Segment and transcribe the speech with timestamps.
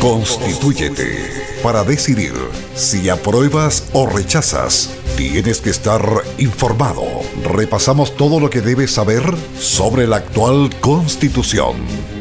[0.00, 2.32] Constitúyete para decidir
[2.74, 4.90] si apruebas o rechazas.
[5.16, 6.02] Tienes que estar
[6.38, 7.04] informado.
[7.44, 9.22] Repasamos todo lo que debes saber
[9.58, 11.76] sobre la actual constitución.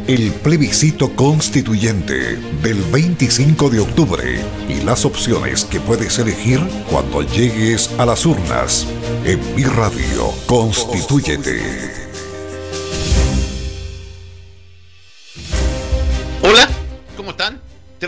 [0.07, 6.59] El plebiscito constituyente del 25 de octubre y las opciones que puedes elegir
[6.89, 8.87] cuando llegues a las urnas.
[9.23, 11.98] En mi radio, Constitúyete.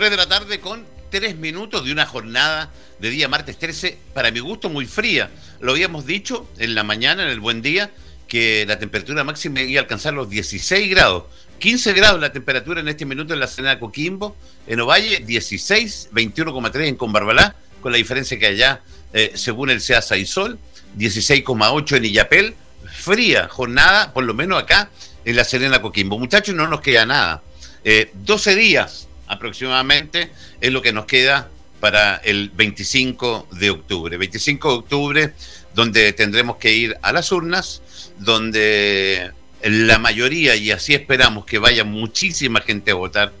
[0.02, 4.32] 3 de la tarde con 3 minutos de una jornada de día martes 13, para
[4.32, 5.30] mi gusto muy fría.
[5.60, 7.92] Lo habíamos dicho en la mañana, en el buen día,
[8.26, 11.26] que la temperatura máxima iba a alcanzar los 16 grados.
[11.60, 16.84] 15 grados la temperatura en este minuto en la de Coquimbo, en Ovalle 16, 21,3
[16.88, 18.80] en Combarbalá, con la diferencia que allá,
[19.12, 20.58] eh, según el SEASA y Sol,
[20.98, 22.54] 16,8 en Illapel,
[22.92, 24.90] fría jornada, por lo menos acá
[25.24, 26.18] en la Serena Coquimbo.
[26.18, 27.40] Muchachos, no nos queda nada.
[27.84, 31.48] 12 eh, días aproximadamente es lo que nos queda
[31.82, 34.16] para el 25 de octubre.
[34.16, 35.32] 25 de octubre,
[35.74, 37.82] donde tendremos que ir a las urnas,
[38.18, 39.32] donde
[39.64, 43.32] la mayoría, y así esperamos que vaya muchísima gente a votar,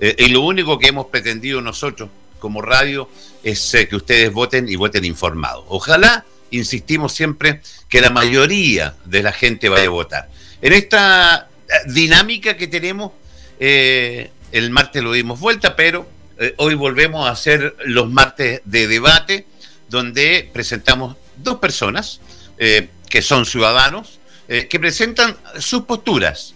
[0.00, 3.06] eh, y lo único que hemos pretendido nosotros como radio
[3.42, 5.66] es eh, que ustedes voten y voten informados.
[5.68, 10.30] Ojalá, insistimos siempre, que la mayoría de la gente vaya a votar.
[10.62, 13.12] En esta eh, dinámica que tenemos,
[14.52, 19.46] el martes lo dimos vuelta, pero eh, hoy volvemos a hacer los martes de debate,
[19.88, 22.20] donde presentamos dos personas
[22.58, 26.54] eh, que son ciudadanos, eh, que presentan sus posturas.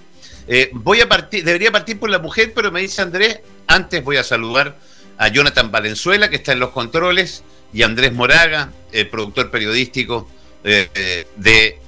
[0.72, 4.24] voy a partir, debería partir por la mujer, pero me dice Andrés, antes voy a
[4.24, 4.76] saludar
[5.16, 10.28] a Jonathan Valenzuela, que está en los controles, y Andrés Moraga, el productor periodístico
[10.62, 11.78] de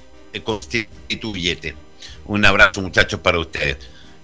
[0.43, 1.75] Constituyete.
[2.25, 3.77] Un abrazo, muchachos, para ustedes.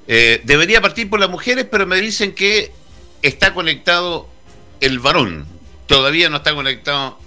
[0.08, 2.72] Debería partir por las mujeres, pero me dicen que
[3.22, 4.28] está conectado
[4.80, 5.48] el varón.
[5.88, 7.18] Todavía no está conectado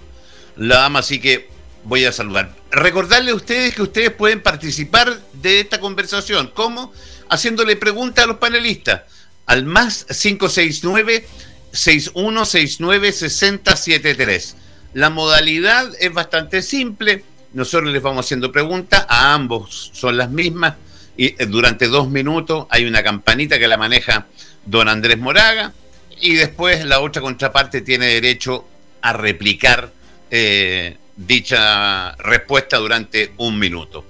[0.55, 1.49] la dama, así que
[1.83, 2.53] voy a saludar.
[2.71, 6.51] Recordarle a ustedes que ustedes pueden participar de esta conversación.
[6.53, 6.93] ¿Cómo?
[7.29, 9.03] Haciéndole preguntas a los panelistas.
[9.45, 11.25] Al más 569
[11.71, 14.55] 6169 6073.
[14.93, 17.23] La modalidad es bastante simple.
[17.53, 19.05] Nosotros les vamos haciendo preguntas.
[19.07, 20.75] A ambos son las mismas.
[21.17, 24.27] Y eh, durante dos minutos hay una campanita que la maneja
[24.65, 25.73] don Andrés Moraga
[26.21, 28.65] y después la otra contraparte tiene derecho
[29.01, 29.91] a replicar
[30.29, 34.05] eh, dicha respuesta durante un minuto.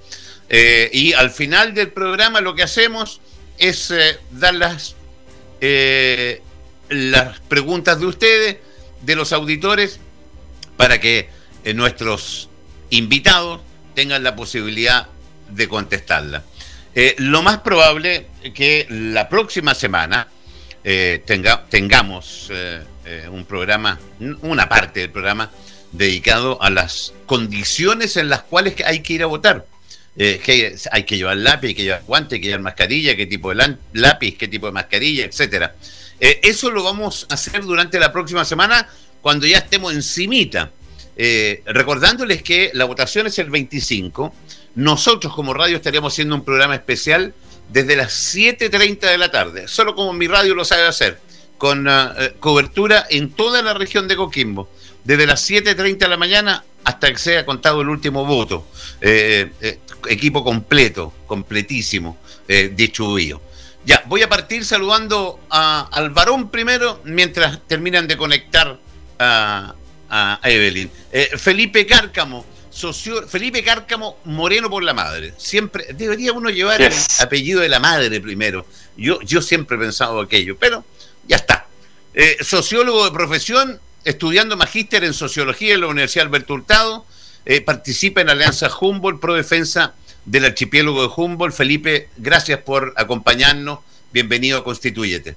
[0.49, 3.21] Eh, y al final del programa lo que hacemos
[3.57, 3.93] es
[4.31, 4.95] dar las,
[6.89, 8.57] las preguntas de ustedes,
[9.01, 9.99] de los auditores,
[10.75, 11.29] para que
[11.73, 12.49] nuestros
[12.91, 13.61] invitados
[13.95, 15.07] tengan la posibilidad
[15.49, 16.43] de contestarla.
[17.17, 20.27] Lo más probable que la próxima semana,
[20.83, 23.99] eh, tenga, tengamos eh, eh, un programa,
[24.41, 25.51] una parte del programa
[25.91, 29.65] dedicado a las condiciones en las cuales hay que ir a votar.
[30.15, 33.53] que hay que llevar lápiz, hay que llevar guante, hay que llevar mascarilla, qué tipo
[33.53, 35.75] de lápiz, qué tipo de mascarilla, etcétera.
[36.19, 38.87] eso lo vamos a hacer durante la próxima semana
[39.21, 40.71] cuando ya estemos encimita.
[41.65, 44.33] recordándoles que la votación es el 25.
[44.77, 47.33] Nosotros como radio estaríamos haciendo un programa especial
[47.67, 51.19] desde las 7.30 de la tarde, solo como mi radio lo sabe hacer,
[51.57, 54.69] con ah, eh, cobertura en toda la región de Coquimbo,
[55.03, 58.67] desde las 7.30 de la mañana hasta que sea contado el último voto.
[59.01, 59.79] Eh, eh,
[60.09, 63.41] equipo completo, completísimo, distribuido.
[63.83, 68.79] Ya, voy a partir saludando al varón primero mientras terminan de conectar
[69.17, 69.73] a,
[70.07, 70.91] a Evelyn.
[71.35, 72.45] Felipe Cárcamo
[73.27, 75.33] Felipe Cárcamo Moreno por la madre.
[75.37, 78.65] Siempre debería uno llevar el apellido de la madre primero.
[78.95, 80.83] Yo, yo siempre he pensado aquello, pero
[81.27, 81.65] ya está.
[82.13, 87.05] Eh, sociólogo de profesión, estudiando magíster en sociología en la Universidad Alberto Hurtado,
[87.45, 89.95] eh, participa en Alianza Humboldt, pro defensa
[90.25, 91.55] del archipiélago de Humboldt.
[91.55, 93.79] Felipe, gracias por acompañarnos.
[94.11, 95.35] Bienvenido a Constituyete.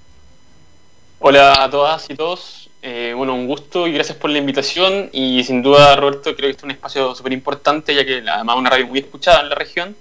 [1.21, 2.60] Hola a todas y todos.
[2.83, 5.11] Eh, bueno, un gusto y gracias por la invitación.
[5.13, 8.57] Y sin duda, Roberto, creo que este es un espacio súper importante, ya que además
[8.57, 9.97] es una radio muy escuchada en la región.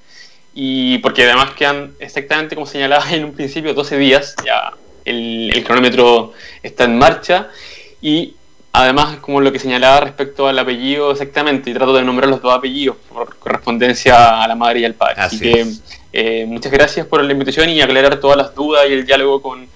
[0.54, 4.74] Y porque además quedan exactamente como señalaba en un principio, 12 días, ya
[5.06, 6.34] el, cronómetro
[6.64, 7.50] está en marcha.
[8.02, 8.36] Y
[8.72, 12.54] además, como lo que señalaba respecto al apellido, exactamente, y trato de nombrar los dos
[12.54, 15.16] apellidos por correspondencia a la madre y al padre.
[15.18, 15.66] Así, que
[16.14, 19.68] eh, muchas gracias por la invitación y aclarar todas las dudas y el diálogo con,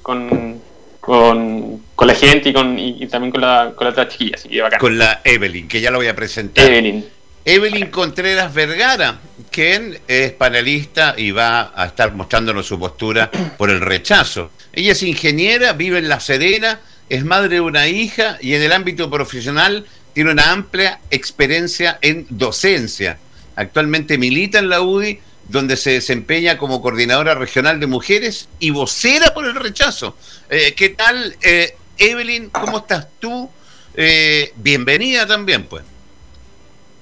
[0.00, 0.61] con
[1.02, 4.62] con, la gente y, con, y, también con la, con la otra chiquilla, así que
[4.78, 6.64] Con la Evelyn, que ya la voy a presentar.
[6.64, 7.04] Evelyn.
[7.44, 9.18] Evelyn Contreras Vergara,
[9.50, 14.52] quien es panelista y va a estar mostrándonos su postura por el rechazo.
[14.72, 16.78] Ella es ingeniera, vive en La Serena,
[17.08, 22.26] es madre de una hija y en el ámbito profesional tiene una amplia experiencia en
[22.30, 23.18] docencia.
[23.56, 29.34] Actualmente milita en la UDI, donde se desempeña como coordinadora regional de mujeres y vocera
[29.34, 30.16] por el rechazo.
[30.54, 32.50] Eh, ¿Qué tal, eh, Evelyn?
[32.50, 33.48] ¿Cómo estás tú?
[33.96, 35.82] Eh, bienvenida también, pues.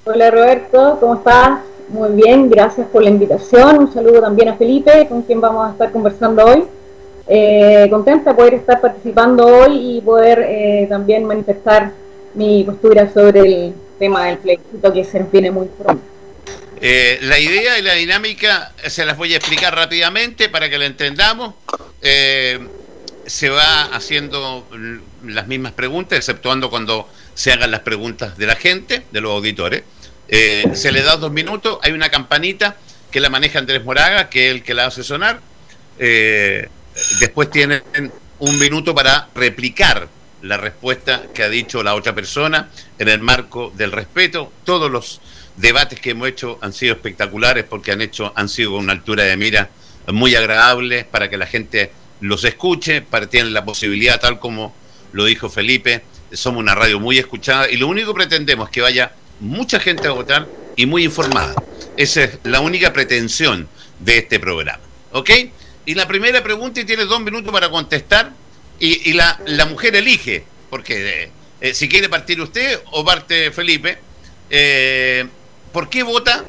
[0.05, 1.59] Hola Roberto, ¿cómo estás?
[1.89, 3.77] Muy bien, gracias por la invitación.
[3.77, 6.63] Un saludo también a Felipe, con quien vamos a estar conversando hoy.
[7.27, 11.91] Eh, contenta de poder estar participando hoy y poder eh, también manifestar
[12.35, 16.05] mi postura sobre el tema del plebiscito que se nos viene muy pronto.
[16.81, 20.87] Eh, la idea y la dinámica se las voy a explicar rápidamente para que la
[20.87, 21.55] entendamos.
[23.31, 24.67] Se va haciendo
[25.25, 29.85] las mismas preguntas, exceptuando cuando se hagan las preguntas de la gente, de los auditores.
[30.27, 32.77] Eh, se le da dos minutos, hay una campanita
[33.09, 35.41] que la maneja Andrés Moraga, que es el que la hace sonar.
[36.01, 36.69] Eh,
[37.21, 37.85] después tienen
[38.41, 40.09] un minuto para replicar
[40.43, 42.69] la respuesta que ha dicho la otra persona
[42.99, 44.53] en el marco del respeto.
[44.65, 45.21] Todos los
[45.57, 49.23] debates que hemos hecho han sido espectaculares porque han hecho, han sido con una altura
[49.23, 49.71] de mira
[50.09, 54.75] muy agradable para que la gente los escuche, para tienen la posibilidad, tal como
[55.13, 56.03] lo dijo Felipe,
[56.33, 60.07] somos una radio muy escuchada y lo único que pretendemos es que vaya mucha gente
[60.07, 60.47] a votar
[60.77, 61.55] y muy informada.
[61.97, 63.69] Esa es la única pretensión
[63.99, 64.81] de este programa.
[65.13, 65.31] ¿Ok?
[65.87, 68.33] Y la primera pregunta, y tiene dos minutos para contestar,
[68.79, 69.39] y, la,
[69.69, 71.31] mujer elige, porque eh,
[71.61, 73.99] eh, si quiere partir usted o parte Felipe,
[74.49, 75.27] eh,
[75.73, 76.45] ¿por qué vota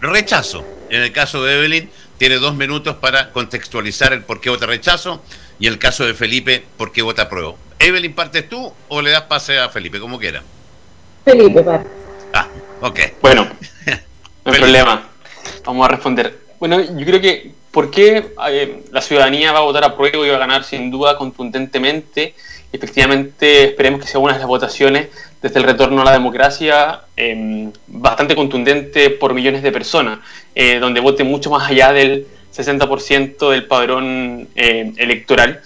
[0.00, 0.66] rechazo?
[0.90, 5.22] En el caso de Evelyn, tiene dos minutos para contextualizar el por qué vota rechazo,
[5.58, 7.56] y el caso de Felipe, por qué vota apruebo.
[7.78, 10.42] Evelyn, ¿partes tú o le das pase a Felipe, como quiera?
[11.24, 11.88] Felipe, parte.
[12.34, 12.46] Ah,
[12.82, 13.00] ok.
[13.22, 13.48] Bueno,
[14.44, 15.08] no hay problema.
[15.64, 16.38] Vamos a responder.
[16.58, 20.28] Bueno, yo creo que ¿por qué eh, la ciudadanía va a votar a prueba y
[20.28, 22.34] va a ganar sin duda contundentemente?
[22.70, 25.08] Efectivamente, esperemos que sea una de las votaciones
[25.42, 30.18] desde el retorno a la democracia em, bastante contundente por millones de personas,
[30.54, 35.60] eh, donde vote mucho más allá del 60% del padrón eh, electoral.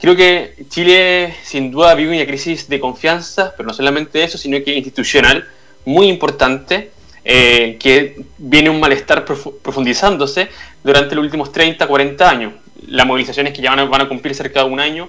[0.00, 4.62] Creo que Chile sin duda vive una crisis de confianza, pero no solamente eso, sino
[4.62, 5.46] que institucional
[5.86, 6.90] muy importante,
[7.24, 10.48] eh, que viene un malestar profundizándose
[10.82, 12.52] durante los últimos 30, 40 años.
[12.86, 15.08] Las movilizaciones que ya van a cumplir cerca de un año,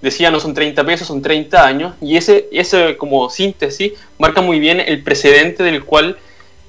[0.00, 4.58] decía no son 30 pesos, son 30 años, y ese, ese como síntesis marca muy
[4.60, 6.16] bien el precedente del cual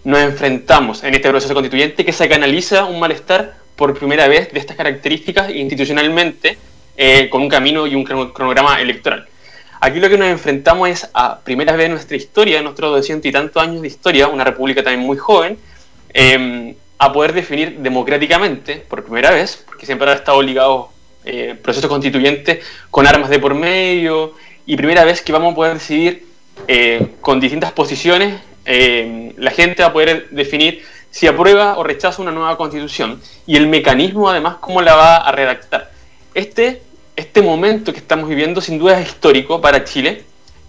[0.03, 4.59] nos enfrentamos en este proceso constituyente que se canaliza un malestar por primera vez de
[4.59, 6.57] estas características institucionalmente
[6.95, 9.27] eh, con un camino y un cronograma electoral.
[9.81, 13.27] Aquí lo que nos enfrentamos es a primera vez en nuestra historia, en nuestros doscientos
[13.27, 15.57] y tantos años de historia, una república también muy joven,
[16.13, 20.89] em, a poder definir democráticamente, por primera vez, porque siempre ha estado ligado
[21.25, 24.33] eh, procesos constituyentes con armas de por medio,
[24.65, 26.25] y primera vez que vamos a poder decidir
[26.67, 32.21] eh, con distintas posiciones, em, la gente va a poder definir si aprueba o rechaza
[32.21, 35.91] una nueva constitución y el mecanismo además cómo la va a redactar.
[36.33, 36.81] Este,
[37.15, 40.23] este momento que estamos viviendo sin duda es histórico para Chile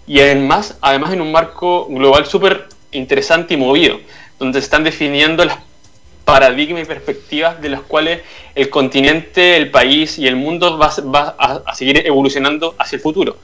[0.05, 3.99] y además, además en un marco global súper interesante y movido,
[4.39, 5.57] donde se están definiendo las
[6.27, 8.19] paradigmas y perspectivas de las cuales
[8.53, 13.37] el continente, el país y el mundo va, va a, seguir evolucionando hacia el futuro.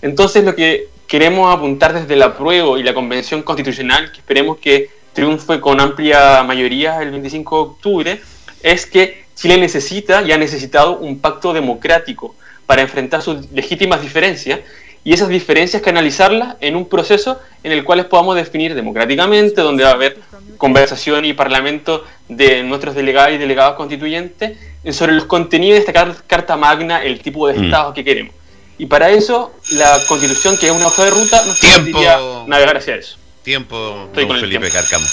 [0.00, 4.88] Entonces lo que queremos apuntar desde la prueba y la convención constitucional, que esperemos que
[5.12, 8.20] triunfe con amplia mayoría el 25 de octubre,
[8.62, 14.60] es que Chile necesita y ha necesitado un pacto democrático para enfrentar sus legítimas diferencias
[15.02, 19.90] y esas diferencias canalizarlas en un proceso en el cual podamos definir democráticamente, donde va
[19.90, 20.18] a haber
[20.58, 24.58] conversación y parlamento de nuestros delegados y delegados constituyentes
[24.90, 27.64] sobre los contenidos de esta carta magna, el tipo de mm.
[27.64, 28.34] Estado que queremos.
[28.78, 32.96] Y para eso, la constitución, que es una hoja de ruta, nos permitiría navegar hacia
[32.96, 33.18] eso.
[33.42, 35.06] Tiempo, don Felipe Carcamo.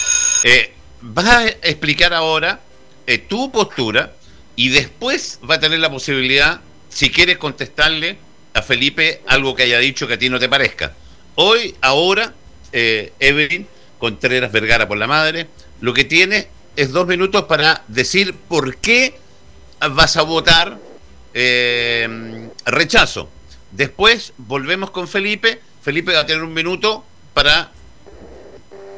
[0.43, 2.59] Eh, vas a explicar ahora
[3.05, 4.13] eh, tu postura
[4.55, 8.17] y después va a tener la posibilidad, si quieres contestarle
[8.57, 10.93] a Felipe algo que haya dicho que a ti no te parezca.
[11.35, 12.33] Hoy, ahora,
[12.71, 13.67] eh, Evelyn
[13.99, 15.47] Contreras Vergara por la madre,
[15.79, 19.17] lo que tiene es dos minutos para decir por qué
[19.91, 20.79] vas a votar
[21.33, 23.29] eh, rechazo.
[23.71, 25.61] Después volvemos con Felipe.
[25.81, 27.71] Felipe va a tener un minuto para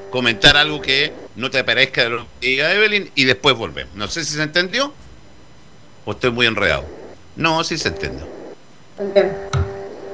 [0.10, 3.94] comentar algo que no te parezca de lo que diga Evelyn y después volvemos.
[3.96, 4.94] No sé si se entendió
[6.06, 6.86] o estoy muy enredado.
[7.36, 7.90] No, sí se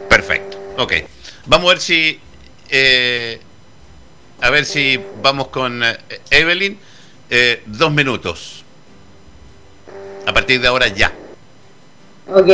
[0.10, 0.58] Perfecto.
[0.78, 0.94] Ok.
[1.48, 2.20] Vamos a ver si
[2.70, 3.40] eh,
[4.42, 5.98] a ver si vamos con eh,
[6.30, 6.78] Evelyn.
[7.30, 8.64] Eh, dos minutos.
[10.28, 11.12] A partir de ahora ya.
[12.32, 12.50] Ok.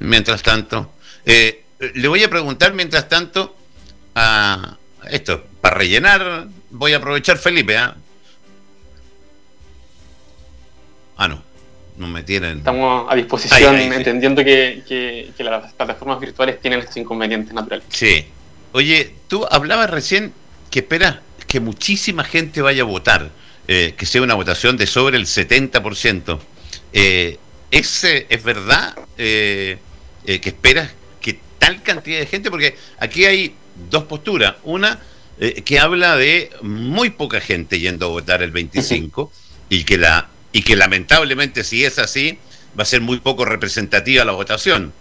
[0.00, 0.92] Mientras tanto,
[1.24, 3.56] le voy a preguntar mientras tanto
[4.14, 4.76] a
[5.10, 7.96] esto, para rellenar, voy a aprovechar Felipe, ¿ah?
[11.16, 11.42] Ah, no.
[11.98, 12.58] No me tienen.
[12.58, 17.86] Estamos a disposición, entendiendo que, las plataformas virtuales tienen estos inconvenientes naturales.
[17.90, 18.24] Sí.
[18.72, 20.32] Oye, tú hablabas recién
[20.70, 21.16] que esperas
[21.48, 23.30] que muchísima gente vaya a votar,
[23.66, 26.38] eh, que sea una votación de sobre el 70%.
[26.92, 27.38] Eh,
[27.72, 29.78] ¿es, ¿Es verdad eh,
[30.40, 32.50] que esperas que tal cantidad de gente?
[32.50, 33.54] Porque aquí hay
[33.90, 34.56] dos posturas.
[34.64, 35.00] Una
[35.64, 39.30] que habla de muy poca gente yendo a votar el 25
[39.68, 42.38] y que la y que lamentablemente si es así
[42.78, 44.92] va a ser muy poco representativa la votación.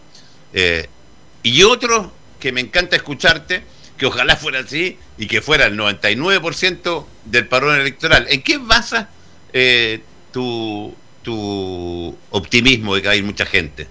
[0.53, 0.87] Eh,
[1.43, 3.63] y otro que me encanta escucharte,
[3.97, 8.27] que ojalá fuera así y que fuera el 99% del parón electoral.
[8.29, 9.09] ¿En qué basa
[9.53, 10.93] eh, tu,
[11.23, 13.87] tu optimismo de que hay mucha gente?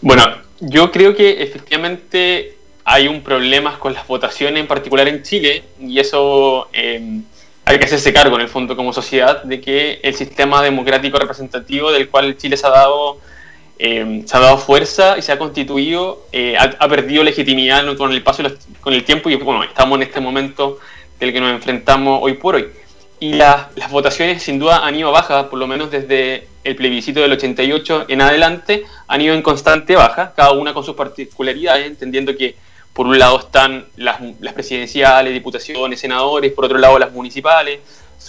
[0.00, 0.24] Bueno,
[0.60, 5.98] yo creo que efectivamente hay un problema con las votaciones, en particular en Chile, y
[5.98, 6.68] eso...
[6.72, 7.20] Eh,
[7.68, 11.92] hay que hacerse cargo en el fondo como sociedad de que el sistema democrático representativo
[11.92, 13.18] del cual Chile se ha dado,
[13.78, 18.22] eh, se ha dado fuerza y se ha constituido, eh, ha, perdido legitimidad con el
[18.22, 18.42] paso
[18.80, 20.78] con el tiempo y bueno, estamos en este momento
[21.20, 22.68] del que nos enfrentamos hoy por hoy.
[23.20, 27.20] Y las votaciones sin duda han ido a baja, por lo menos desde el plebiscito
[27.20, 32.36] del 88 en adelante, han ido en constante baja, cada una con sus particularidades, entendiendo
[32.36, 32.56] que
[32.92, 34.18] por un lado están las,
[34.52, 37.80] presidenciales, diputaciones, senadores, por otro lado las municipales,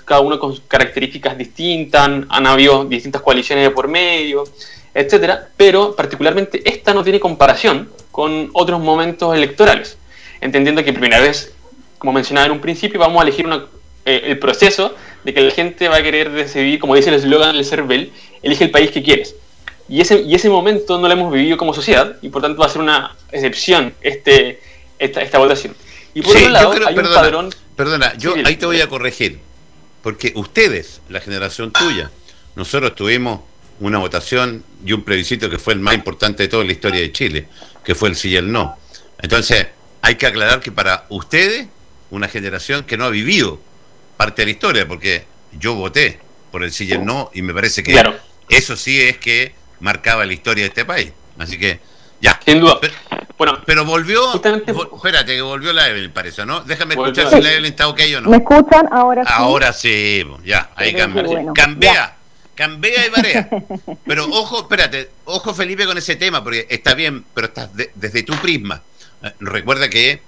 [0.05, 4.45] cada uno con características distintas, han habido distintas coaliciones de por medio,
[4.93, 9.97] etcétera, pero particularmente esta no tiene comparación con otros momentos electorales,
[10.39, 11.53] entendiendo que primera vez,
[11.97, 13.47] como mencionaba en un principio, vamos a elegir
[14.09, 17.55] eh, el proceso de que la gente va a querer decidir, como dice el eslogan
[17.55, 18.11] del CERVEL,
[18.41, 19.35] elige el país que quieres.
[19.87, 22.67] Y ese, y ese momento no lo hemos vivido como sociedad y por tanto va
[22.67, 24.59] a ser una excepción este,
[24.97, 25.75] esta, esta votación.
[26.13, 27.55] Y por otro lado, hay un padrón.
[27.75, 29.39] Perdona, yo ahí te voy a corregir.
[30.01, 32.09] Porque ustedes, la generación tuya,
[32.55, 33.41] nosotros tuvimos
[33.79, 37.11] una votación y un plebiscito que fue el más importante de toda la historia de
[37.11, 37.47] Chile,
[37.83, 38.77] que fue el sí y el no.
[39.21, 39.67] Entonces,
[40.01, 41.67] hay que aclarar que para ustedes,
[42.09, 43.59] una generación que no ha vivido
[44.19, 45.23] parte de la historia, porque
[45.57, 46.19] yo voté
[46.51, 47.97] por el sí y el no, y me parece que
[48.49, 51.13] eso sí es que marcaba la historia de este país.
[51.37, 51.79] Así que,
[52.19, 52.37] ya.
[52.45, 52.79] Sin duda.
[52.81, 52.93] Pero,
[53.37, 54.33] bueno, pero volvió.
[54.33, 56.59] espérate, que volvió la Evelyn, parece, ¿no?
[56.59, 58.29] Déjame escuchar si la Evelyn está ok o no.
[58.31, 59.31] ¿Me escuchan ahora sí?
[59.33, 61.23] Ahora sí, ya, ahí cambia.
[61.55, 62.13] cambia.
[62.55, 63.49] Cambia y varía.
[64.05, 68.35] Pero ojo, espérate, ojo Felipe con ese tema, porque está bien, pero estás desde tu
[68.35, 68.81] prisma.
[69.23, 70.21] Eh, recuerda que,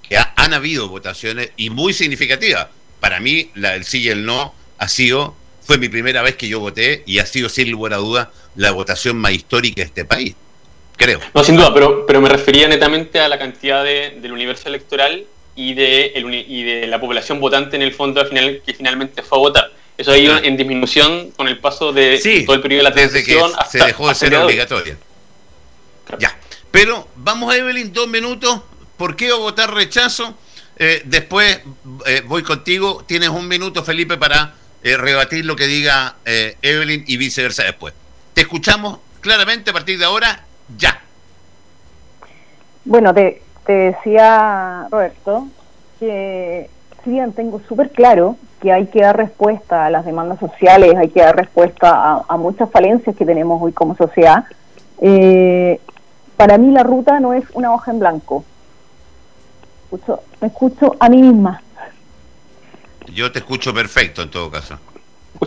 [0.00, 2.68] que han habido votaciones y muy significativas.
[3.04, 6.48] Para mí, la del sí y el no ha sido, fue mi primera vez que
[6.48, 10.06] yo voté y ha sido sin lugar a duda la votación más histórica de este
[10.06, 10.34] país,
[10.96, 11.20] creo.
[11.34, 15.74] No, sin duda, pero, pero me refería netamente a la cantidad del universo electoral y
[15.74, 19.40] de, el, y de la población votante en el fondo final, que finalmente fue a
[19.40, 19.72] votar.
[19.98, 23.50] Eso ha ido en disminución con el paso de todo el periodo de la transición
[23.50, 24.96] desde que se dejó de ser obligatoria.
[26.18, 26.38] Ya.
[26.70, 28.62] Pero vamos a Evelyn, dos minutos.
[28.96, 30.38] ¿Por qué votar rechazo?
[30.76, 31.60] Eh, después
[32.06, 33.04] eh, voy contigo.
[33.06, 37.94] Tienes un minuto, Felipe, para eh, rebatir lo que diga Evelyn y viceversa después.
[38.34, 40.44] Te escuchamos claramente a partir de ahora,
[40.76, 41.00] ya.
[42.84, 45.48] Bueno, te, decía Roberto
[45.98, 46.68] que
[47.02, 51.08] si bien tengo súper claro que hay que dar respuesta a las demandas sociales, hay
[51.08, 54.44] que dar respuesta a, muchas falencias que tenemos hoy como sociedad,
[55.00, 55.80] eh,
[56.36, 58.44] para mí la ruta no es una hoja en blanco.
[60.40, 61.62] Me escucho a mí misma.
[63.12, 64.78] Yo te escucho perfecto en todo caso.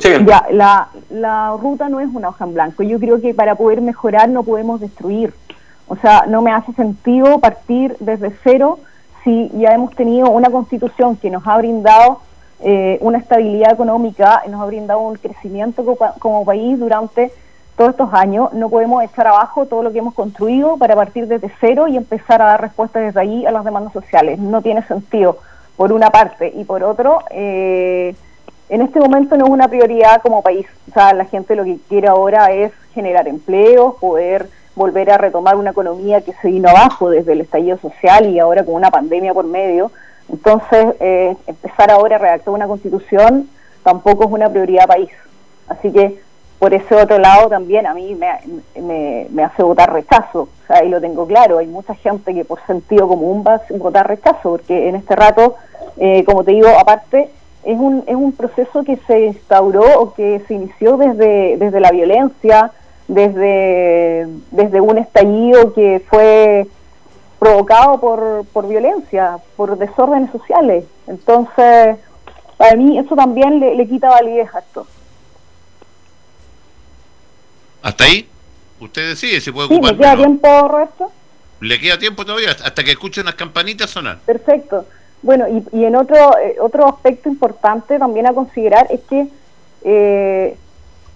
[0.02, 2.84] Ya, la, la ruta no es una hoja en blanco.
[2.84, 5.34] Yo creo que para poder mejorar no podemos destruir.
[5.88, 8.80] O sea, no me hace sentido partir desde cero
[9.24, 12.22] si ya hemos tenido una constitución que nos ha brindado
[12.60, 15.84] eh, una estabilidad económica, nos ha brindado un crecimiento
[16.20, 17.32] como, país durante
[17.78, 18.52] todos estos años.
[18.52, 22.42] No podemos echar abajo todo lo que hemos construido para partir desde cero y empezar
[22.42, 24.40] a dar respuestas desde ahí a las demandas sociales.
[24.40, 25.38] No tiene sentido,
[25.78, 26.52] por una parte.
[26.54, 28.16] Y por otro, eh,
[28.68, 30.68] en este momento no es una prioridad como país.
[30.90, 35.56] O sea, la gente lo que quiere ahora es generar empleos, poder volver a retomar
[35.56, 39.34] una economía que se vino abajo desde el estallido social y ahora con una pandemia
[39.34, 39.92] por medio.
[40.30, 43.50] Entonces, eh, empezar ahora a redactar una constitución
[43.84, 45.10] tampoco es una prioridad país.
[45.70, 46.20] Así que,
[46.60, 50.50] por ese otro lado, también a mí me, me, hace votar rechazo.
[50.70, 51.60] O ahí lo tengo claro.
[51.60, 55.56] Hay mucha gente que por sentido común va a votar rechazo, porque en este rato,
[55.98, 57.30] eh, como te digo, aparte,
[57.64, 61.92] es un, es un proceso que se instauró o que se inició desde, desde la
[61.92, 62.72] violencia,
[63.08, 66.68] desde, desde un estallido que fue
[67.40, 70.86] provocado por, por violencia, por desórdenes sociales.
[71.08, 71.98] Entonces,
[72.58, 74.88] para mí eso también le, quita validez a esto.
[77.88, 78.28] ¿Hasta ahí?
[78.82, 79.94] Usted decide si puede sí, ocupar.
[79.94, 81.12] ¿Le queda tiempo, Roberto?
[81.62, 84.18] Le queda tiempo todavía, hasta que escuche unas campanitas sonar.
[84.26, 84.86] Perfecto.
[85.22, 89.28] Bueno, y, y en otro, eh, otro aspecto importante también a considerar es que
[89.86, 90.58] eh,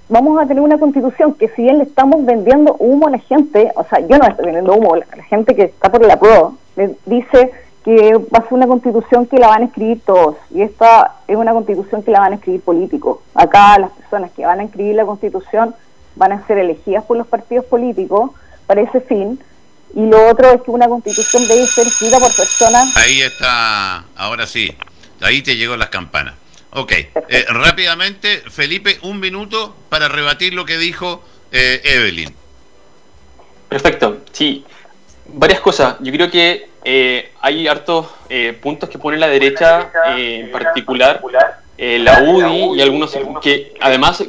[0.07, 3.73] vamos a tener una constitución que si bien le estamos vendiendo humo a la gente,
[3.75, 6.53] o sea, yo no estoy vendiendo humo, la, la gente que está por la prueba,
[7.05, 7.51] dice
[7.83, 11.35] que va a ser una constitución que la van a escribir todos, y esta es
[11.35, 13.19] una constitución que la van a escribir políticos.
[13.35, 15.75] Acá las personas que van a escribir la constitución
[16.15, 18.31] van a ser elegidas por los partidos políticos
[18.67, 19.39] para ese fin,
[19.93, 22.95] y lo otro es que una constitución debe ser escrita por personas...
[22.95, 24.73] Ahí está, ahora sí,
[25.19, 26.35] ahí te llegó las campanas.
[26.73, 31.21] Ok, eh, rápidamente, Felipe, un minuto para rebatir lo que dijo
[31.51, 32.33] eh, Evelyn.
[33.67, 34.65] Perfecto, sí,
[35.27, 35.97] varias cosas.
[35.99, 38.07] Yo creo que eh, hay hartos
[38.61, 41.21] puntos que pone la derecha, en particular
[41.81, 44.23] la UDI y algunos que además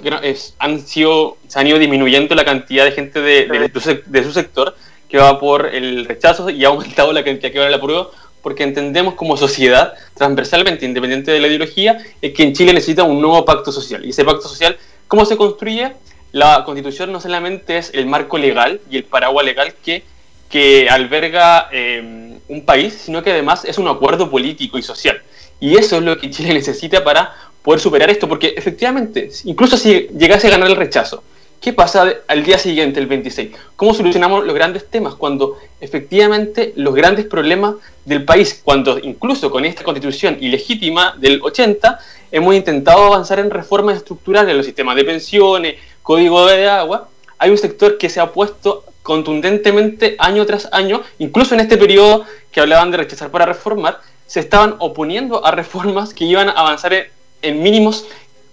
[0.59, 3.71] han sido, se han ido disminuyendo la cantidad de gente de,
[4.07, 4.75] de su sector
[5.13, 8.09] que va por el rechazo y ha aumentado la cantidad que va a la prueba,
[8.41, 13.21] porque entendemos como sociedad, transversalmente, independiente de la ideología, es que en Chile necesita un
[13.21, 14.07] nuevo pacto social.
[14.07, 15.93] Y ese pacto social, ¿cómo se construye?
[16.33, 20.03] La constitución no solamente es el marco legal y el paraguas legal que,
[20.49, 25.21] que alberga eh, un país, sino que además es un acuerdo político y social.
[25.63, 30.09] Y eso es lo que Chile necesita para poder superar esto, porque efectivamente, incluso si
[30.09, 31.23] llegase a ganar el rechazo,
[31.61, 33.53] ¿Qué pasa al día siguiente, el 26?
[33.77, 39.65] ¿Cómo solucionamos los grandes temas cuando efectivamente los grandes problemas del país, cuando incluso con
[39.65, 42.01] esta constitución ilegítima del 80,
[42.33, 47.51] hemos intentado avanzar en reformas estructurales en los sistemas de pensiones, código de agua, hay
[47.51, 52.61] un sector que se ha puesto contundentemente año tras año, incluso en este periodo que
[52.61, 54.01] hablaban de rechazar para reformar,
[54.33, 56.95] se estaban oponiendo a reformas que iban a avanzar
[57.43, 58.07] en, mínimos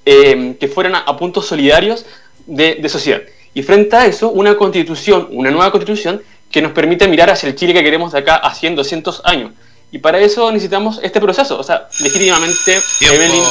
[0.06, 2.06] eh, que fueran a puntos solidarios
[2.46, 3.22] de, sociedad.
[3.54, 7.56] Y frente a eso, una constitución, una nueva constitución que nos permite mirar hacia el
[7.56, 9.54] Chile que queremos de acá a 100, 200 años.
[9.90, 11.58] Y para eso necesitamos este proceso.
[11.58, 13.44] O sea, legítimamente, tiempo, Evelyn.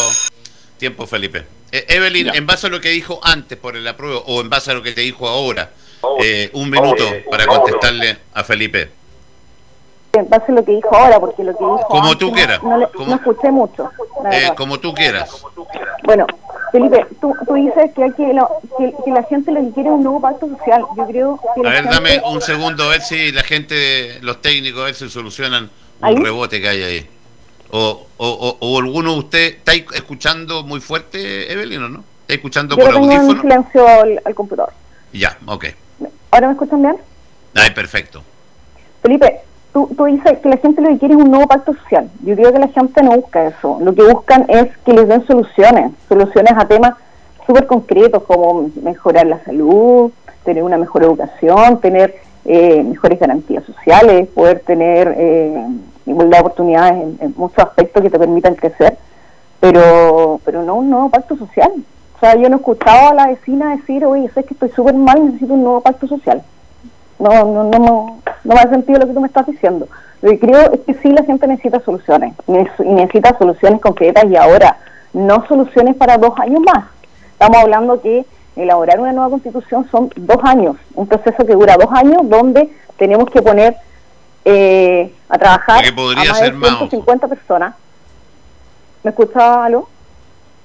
[0.77, 1.47] Tiempo, Felipe.
[1.73, 4.71] Eh, Evelyn, en base a lo que dijo antes por el apruebo o en base
[4.71, 5.71] a lo que te dijo ahora,
[6.23, 8.98] eh, un minuto para contestarle a Felipe.
[10.13, 11.87] En base a lo que dijo ahora, porque lo que dijo.
[11.89, 12.63] Como tú quieras.
[12.63, 13.91] No, escuché mucho.
[14.33, 15.31] Eh, como tú quieras.
[16.05, 16.27] Bueno,
[16.73, 18.25] Felipe, tú, tú dices que, hay que,
[19.05, 20.83] que, la gente lo que quiere es un nuevo pacto social.
[20.97, 21.67] Yo creo que.
[21.67, 25.09] A ver, dame un segundo, a ver si la gente, los técnicos, a ver si
[25.09, 27.11] solucionan un rebote que hay ahí.
[27.71, 32.05] O, o, o, alguno de ustedes está escuchando muy fuerte, Evelyn, o no?
[32.23, 33.33] ¿Está escuchando Yo por tengo audífono?
[33.33, 34.73] en silencio al, al, computador.
[35.13, 35.67] Ya, ok.
[36.31, 36.97] ¿Ahora me escuchan bien?
[37.55, 38.23] Ay, perfecto.
[39.03, 39.41] Felipe,
[39.73, 42.09] tú, tú dices que la gente lo que quiere es un nuevo pacto social.
[42.25, 43.79] Yo creo que la gente no busca eso.
[43.81, 46.95] Lo que buscan es que les den soluciones, soluciones a temas
[47.47, 50.13] súper concretos como mejorar la salud,
[50.45, 55.67] tener una mejor educación, tener eh, mejores garantías sociales, poder tener eh,
[56.07, 58.97] igualdad de oportunidades en, muchos aspectos que te permitan crecer,
[59.61, 61.73] pero pero no un nuevo pacto social.
[62.17, 64.95] O sea, yo no he escuchado a la vecina decir, oye, sé que estoy súper
[64.95, 66.43] mal, necesito un nuevo pacto social.
[67.19, 69.89] No, no, no, no, no me ha sentido lo que tú me estás diciendo.
[70.23, 74.37] Lo que creo es que sí la gente necesita soluciones, y necesita soluciones concretas y
[74.37, 74.79] ahora,
[75.13, 76.87] no soluciones para dos años más.
[77.33, 78.25] Estamos hablando que
[78.57, 83.31] elaborar una nueva constitución son dos años, un proceso que dura dos años donde tenemos
[83.31, 83.77] que poner
[84.45, 87.75] eh, a trabajar a más de 150 personas.
[89.05, 89.89] ¿Me escucha algo?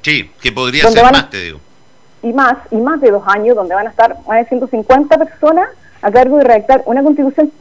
[0.01, 1.59] Sí, que podría ser más, te digo.
[2.23, 5.69] Y más, y más de dos años, donde van a estar más de 150 personas
[6.03, 7.51] a cargo de redactar una constitución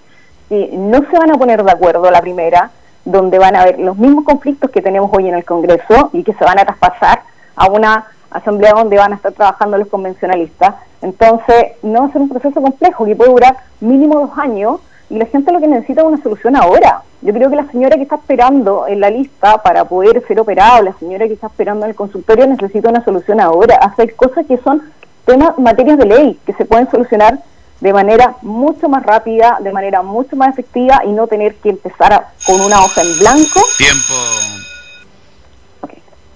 [0.48, 2.70] que no se van a poner de acuerdo la primera,
[3.05, 6.35] donde van a haber los mismos conflictos que tenemos hoy en el Congreso y que
[6.35, 7.22] se van a traspasar
[7.57, 10.74] a una asamblea donde van a estar trabajando los convencionalistas.
[11.00, 15.18] Entonces, no va a ser un proceso complejo que puede durar mínimo dos años y
[15.18, 17.02] la gente lo que necesita es una solución ahora.
[17.20, 20.83] Yo creo que la señora que está esperando en la lista para poder ser operada,
[20.83, 23.76] la señora que está esperando en el consultorio necesita una solución ahora.
[23.76, 24.83] Hacer cosas que son
[25.24, 27.38] temas, materias de ley, que se pueden solucionar
[27.83, 32.29] de manera mucho más rápida, de manera mucho más efectiva y no tener que empezar
[32.47, 33.61] con una hoja en blanco.
[33.77, 34.14] Tiempo.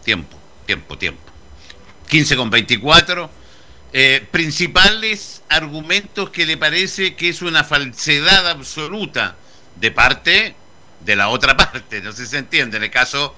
[0.03, 1.23] Tiempo, tiempo, tiempo.
[2.09, 3.31] 15 con 24.
[3.93, 9.37] Eh, principales argumentos que le parece que es una falsedad absoluta
[9.77, 10.57] de parte
[11.05, 13.37] de la otra parte, no sé si se entiende, en el caso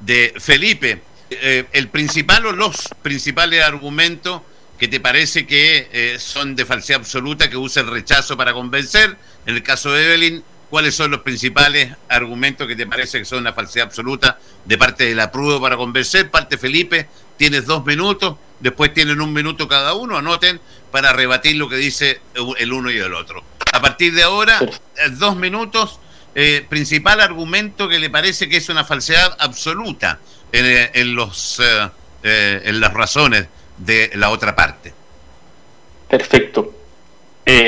[0.00, 1.02] de Felipe.
[1.28, 4.40] Eh, el principal o los principales argumentos
[4.80, 9.14] que te parece que eh, son de falsedad absoluta, que usa el rechazo para convencer.
[9.44, 13.40] En el caso de Evelyn, ¿cuáles son los principales argumentos que te parece que son
[13.40, 16.30] una falsedad absoluta de parte de la prueba para convencer?
[16.30, 20.58] Parte Felipe, tienes dos minutos, después tienen un minuto cada uno, anoten
[20.90, 22.22] para rebatir lo que dice
[22.56, 23.44] el uno y el otro.
[23.72, 26.00] A partir de ahora, eh, dos minutos,
[26.34, 30.20] eh, principal argumento que le parece que es una falsedad absoluta
[30.52, 31.60] en, eh, los,
[32.22, 33.46] en las razones
[33.80, 34.92] de la otra parte.
[36.08, 36.72] Perfecto.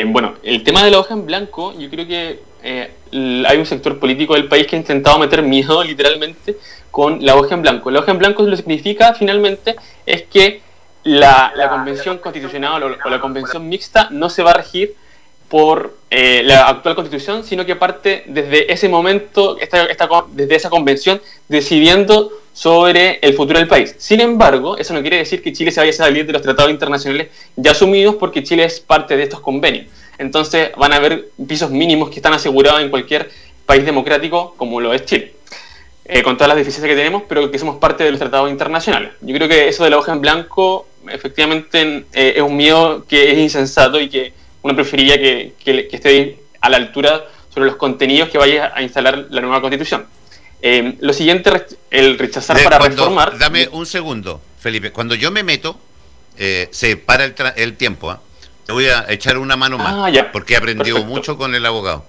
[0.07, 4.35] bueno, el tema de la hoja en blanco, yo creo que hay un sector político
[4.35, 6.57] del país que ha intentado meter miedo literalmente
[6.91, 7.91] con la hoja en blanco.
[7.91, 10.63] La hoja en blanco lo que significa finalmente es que
[11.05, 14.95] la, convención constitucional o, la convención mixta no se va a regir
[15.49, 22.31] por eh, la actual constitución, sino que parte desde ese momento, desde esa convención, decidiendo
[22.53, 23.95] sobre el futuro del país.
[23.99, 26.71] Sin embargo, eso no quiere decir que Chile se vaya a salir de los tratados
[26.71, 29.87] internacionales ya asumidos porque Chile es parte de estos convenios.
[30.19, 33.31] Entonces van a haber pisos mínimos que están asegurados en cualquier
[33.67, 35.35] país democrático como lo es Chile.
[36.05, 39.13] Eh, con todas las deficiencias que tenemos, pero que somos parte de los tratados internacionales.
[39.21, 43.31] Yo creo que eso de la hoja en blanco efectivamente eh, es un miedo que
[43.31, 48.31] es insensato y que uno preferiría que, que, esté a la altura sobre los contenidos
[48.31, 50.07] que vaya a instalar la nueva constitución.
[50.63, 51.51] Eh, lo siguiente,
[51.91, 53.37] el rechazar para reformar.
[53.39, 54.93] Dame un segundo, Felipe.
[54.93, 55.79] Cuando yo me meto,
[56.37, 58.17] se para el, el tiempo.
[58.65, 62.07] Te voy a echar una mano más, ah, porque he aprendido mucho con el abogado.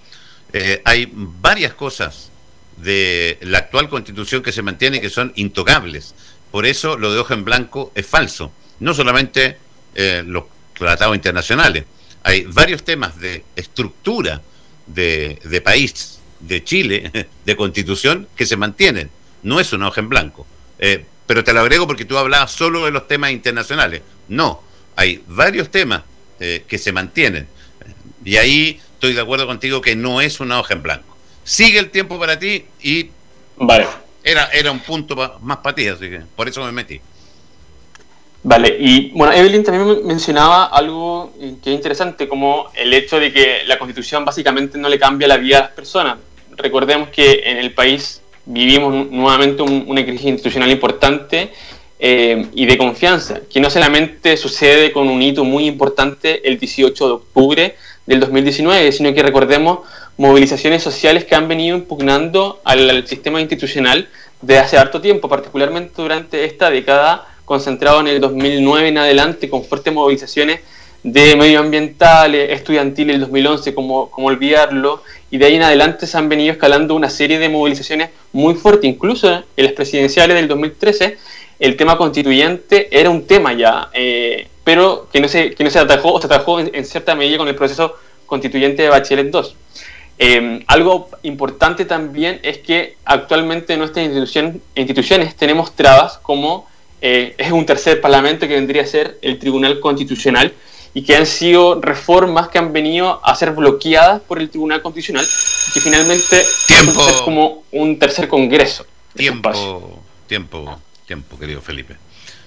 [0.86, 2.32] hay varias cosas
[2.78, 6.14] de la actual constitución que se mantiene que son intocables.
[6.52, 8.52] Por eso lo de hoja en blanco es falso.
[8.80, 9.58] No solamente
[9.96, 10.44] eh, los
[10.78, 11.86] tratados internacionales.
[12.24, 14.42] Hay varios temas de estructura
[14.88, 16.13] de, de país,
[16.48, 17.12] de Chile,
[17.46, 19.10] de constitución, que se mantienen.
[19.44, 20.46] No es una hoja en blanco.
[20.80, 24.02] Eh, pero te lo agrego porque tú hablabas solo de los temas internacionales.
[24.28, 24.62] No,
[24.96, 26.04] hay varios temas
[26.40, 27.48] eh, que se mantienen.
[28.26, 31.18] Y ahí estoy de acuerdo contigo que no es una hoja en blanco.
[31.44, 33.10] Sigue el tiempo para ti y.
[33.58, 33.88] Vale.
[34.24, 37.02] Era, era un punto más para ti, así que por eso me metí.
[38.46, 43.64] Vale, y bueno, Evelyn también mencionaba algo que es interesante, como el hecho de que
[43.66, 46.18] la constitución básicamente no le cambia la vida a las personas.
[46.58, 51.52] Recordemos que en el país vivimos nuevamente una crisis institucional importante
[52.00, 57.08] eh, y de confianza, que no solamente sucede con un hito muy importante el 18
[57.08, 59.80] de octubre del 2019, sino que recordemos
[60.18, 64.10] movilizaciones sociales que han venido impugnando al, sistema institucional
[64.42, 69.64] de hace harto tiempo, particularmente durante esta década, concentrado en el 2009 en adelante, con
[69.64, 70.60] fuertes movilizaciones
[71.04, 76.30] de medioambientales, estudiantiles el 2011, como, como olvidarlo, y de ahí en adelante se han
[76.30, 81.18] venido escalando una serie de movilizaciones muy fuertes, incluso en las presidenciales del 2013,
[81.58, 85.80] el tema constituyente era un tema ya, eh, pero que no, se, que no se
[85.80, 87.96] atajó o se atajó en, cierta medida con el proceso
[88.28, 89.56] constituyente de Bachelet 2.
[90.20, 96.68] Eh, algo importante también es que actualmente en nuestras instituciones, instituciones tenemos trabas como
[97.02, 100.54] eh, es un tercer parlamento que vendría a ser el Tribunal Constitucional
[100.94, 105.26] y que han sido reformas que han venido a ser bloqueadas por el Tribunal Constitucional
[105.26, 108.86] y que finalmente tiempo, es como un tercer congreso.
[109.16, 111.98] Tiempo, tiempo, tiempo, querido Felipe.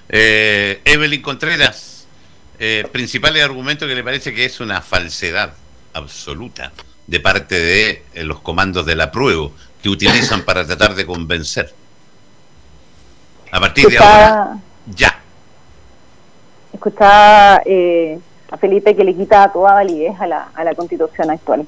[0.08, 2.06] Eh, Evelyn Contreras,
[2.58, 5.54] eh, principales argumentos que le parece que es una falsedad
[5.92, 6.72] absoluta
[7.06, 9.48] de parte de eh, los comandos de la prueba
[9.82, 11.74] que utilizan para tratar de convencer.
[13.50, 15.20] A partir de ahora, ya.
[16.72, 18.18] Escuchaba eh,
[18.50, 21.66] a Felipe que le quita toda validez a la, a la constitución actual.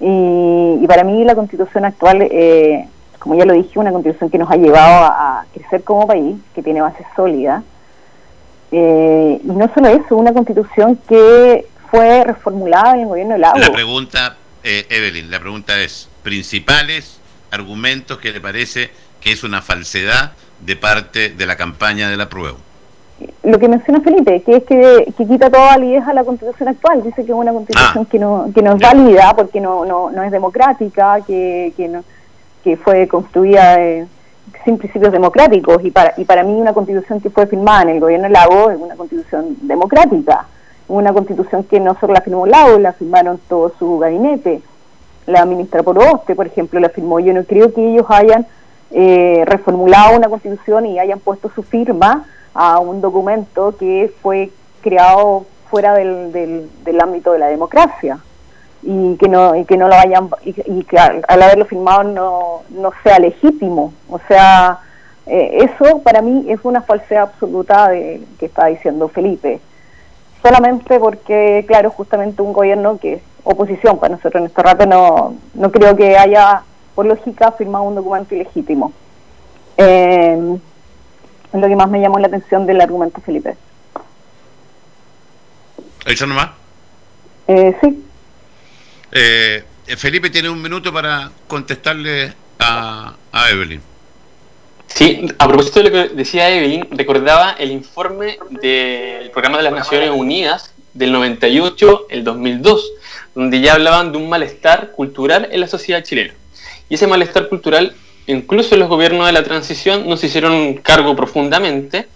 [0.00, 4.38] Y, y para mí la constitución actual, eh, como ya lo dije, una constitución que
[4.38, 7.62] nos ha llevado a, crecer como país, que tiene bases sólidas.
[8.72, 13.58] Eh, y no solo eso, una constitución que fue reformulada en el gobierno de Lago.
[13.58, 19.62] La pregunta, eh, Evelyn, la pregunta es, principales argumentos que le parece que es una
[19.62, 22.58] falsedad de parte de la campaña de la prueba.
[23.44, 27.02] Lo que menciona Felipe, que es que, que quita toda validez a la constitución actual,
[27.02, 28.10] dice que es una constitución Ah.
[28.10, 32.04] que no que no es válida porque no, no, no es democrática, que, que, no,
[32.62, 34.06] que fue construida eh,
[34.64, 35.82] sin principios democráticos.
[35.82, 38.70] Y para, y para mí una constitución que fue firmada en el gobierno de Lago
[38.70, 40.46] es una constitución democrática,
[40.88, 44.60] una constitución que no solo la firmó Lago, la firmaron todo su gabinete,
[45.26, 47.18] la ministra Poroste, por ejemplo, la firmó.
[47.20, 48.46] Yo no creo que ellos hayan
[48.90, 52.26] eh, reformulado una constitución y hayan puesto su firma
[52.56, 58.18] a un documento que fue creado fuera del, del, ámbito de la democracia
[58.82, 62.04] y que no y que no lo hayan y, y que al, al, haberlo firmado
[62.04, 63.92] no, no sea legítimo.
[64.08, 64.80] O sea
[65.26, 69.60] eh, eso para mí es una falsedad absoluta de que está diciendo Felipe.
[70.42, 75.34] Solamente porque claro justamente un gobierno que es oposición para nosotros en este rato no
[75.54, 76.62] no creo que haya
[76.94, 78.92] por lógica firmado un documento ilegítimo.
[79.76, 80.58] Eh,
[81.52, 83.56] es lo que más me llamó la atención del argumento Felipe
[86.06, 86.50] ¿Eso nomás?
[87.48, 88.04] Eh, sí.
[89.12, 89.64] Eh,
[89.96, 93.80] Felipe tiene un minuto para contestarle a, a, Evelyn.
[94.86, 99.72] Sí, a propósito de lo que decía Evelyn, recordaba el informe del Programa de las
[99.72, 102.92] Naciones Unidas del 98, el 2002,
[103.34, 106.34] donde ya hablaban de un malestar cultural en la sociedad chilena.
[106.88, 107.94] Y ese malestar cultural,
[108.26, 112.06] incluso los gobiernos de la transición no se hicieron cargo profundamente,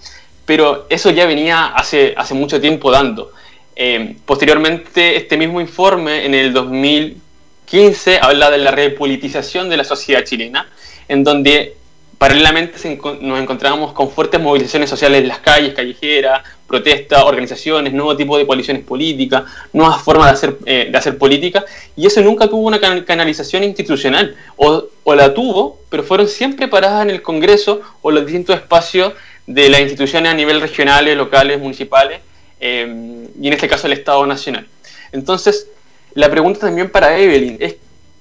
[0.44, 3.32] pero eso ya venía hace, mucho tiempo dando.
[3.76, 10.24] Eh, posteriormente, este mismo informe en el 2015 habla de la repolitización de la sociedad
[10.24, 10.68] chilena,
[11.08, 11.76] en donde
[12.20, 18.36] paralelamente nos encontrábamos con fuertes movilizaciones sociales en las calles, callejeras, protestas, organizaciones, nuevo tipo
[18.36, 21.64] de coaliciones políticas, nuevas formas de hacer, eh, política,
[21.96, 26.68] y eso nunca tuvo una can canalización institucional, o, o la tuvo, pero fueron siempre
[26.68, 29.14] paradas en el Congreso o los distintos espacios
[29.46, 32.20] de las instituciones a nivel regionales, locales, municipales,
[32.60, 34.66] eh, y en este caso el Estado Nacional.
[35.12, 35.68] Entonces,
[36.12, 37.76] la pregunta también para Evelyn es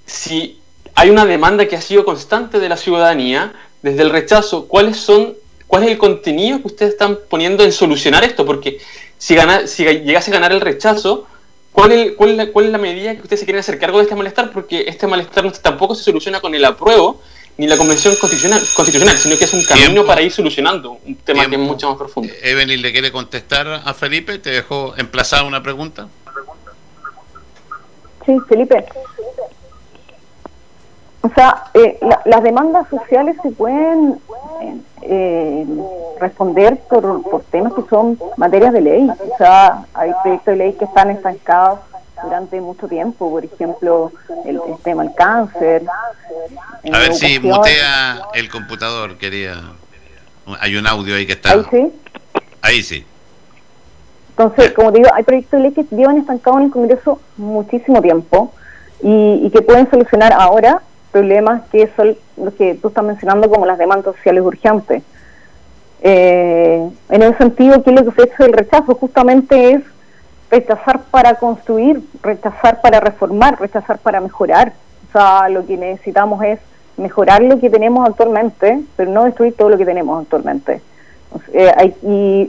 [0.06, 0.58] si
[0.96, 5.36] hay una demanda que ha sido constante de la ciudadanía desde el rechazo, ¿cuáles son,
[5.68, 8.46] ¿cuál es el contenido que ustedes están poniendo en solucionar esto?
[8.46, 8.80] Porque
[9.18, 11.28] si, gana, si llegase a ganar el rechazo,
[11.72, 13.98] ¿cuál es, cuál, es la, ¿cuál es la medida que ustedes se quieren hacer cargo
[13.98, 14.52] de este malestar?
[14.52, 17.22] Porque este malestar no, tampoco se soluciona con el apruebo
[17.58, 20.08] ni la convención constitucional, constitucional sino que es un camino Tiempo.
[20.08, 21.50] para ir solucionando un tema Tiempo.
[21.50, 22.34] que es mucho más profundo.
[22.42, 26.08] Evelyn le quiere contestar a Felipe, te dejó emplazada una pregunta.
[28.26, 28.86] Sí, Felipe.
[31.22, 34.20] O sea, eh, la, las demandas sociales se pueden
[35.02, 35.66] eh,
[36.20, 39.10] responder por, por temas que son materias de ley.
[39.10, 41.80] O sea, hay proyectos de ley que están estancados
[42.24, 44.12] durante mucho tiempo, por ejemplo,
[44.46, 45.84] el, el tema del cáncer.
[46.92, 49.56] A ver si mutea el computador, quería.
[50.60, 51.52] Hay un audio ahí que está.
[51.52, 51.94] Ahí sí.
[52.62, 53.06] Ahí sí.
[54.32, 58.54] Entonces, como digo, hay proyectos de ley que llevan estancados en el Congreso muchísimo tiempo
[59.02, 63.66] y, y que pueden solucionar ahora problemas que son los que tú estás mencionando como
[63.66, 65.04] las demandas sociales urgentes.
[66.02, 68.96] Eh, en ese sentido, ¿qué es lo que se ha hecho el rechazo?
[68.96, 69.84] Justamente es
[70.50, 74.74] rechazar para construir, rechazar para reformar, rechazar para mejorar.
[75.10, 76.60] O sea, lo que necesitamos es
[76.98, 80.82] mejorar lo que tenemos actualmente, pero no destruir todo lo que tenemos actualmente.
[81.54, 81.94] Eh,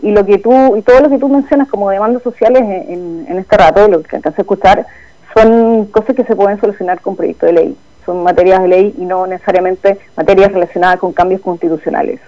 [0.02, 3.38] y, lo que tú y todo lo que tú mencionas como demandas sociales en, en
[3.38, 4.86] este rato, lo que alcancé a escuchar,
[5.34, 7.76] son cosas que se pueden solucionar con proyecto de ley.
[8.04, 12.20] Son materias de ley y no necesariamente materias relacionadas con cambios constitucionales.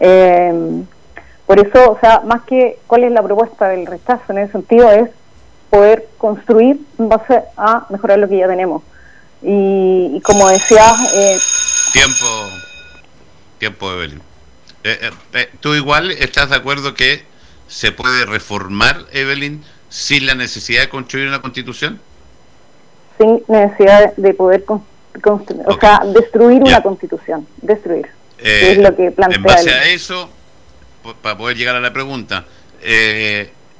[0.00, 0.82] Eh,
[1.46, 4.90] por eso, o sea, más que cuál es la propuesta del rechazo en ese sentido
[4.90, 5.08] es
[5.70, 8.82] poder construir en base a mejorar lo que ya tenemos.
[9.42, 10.94] Y, como decía...
[11.14, 11.38] Eh,
[11.92, 12.26] tiempo,
[13.58, 14.20] tiempo, Evelyn.
[14.84, 17.24] Eh, eh, ¿Tú igual estás de acuerdo que
[17.66, 22.00] se puede reformar, Evelyn, sin la necesidad de construir una constitución?
[23.18, 28.06] Sin necesidad de poder construir, o sea, destruir una constitución, destruir.
[28.38, 29.36] es lo que plantea.
[29.36, 30.30] En base a eso,
[31.20, 32.44] para poder llegar a la pregunta,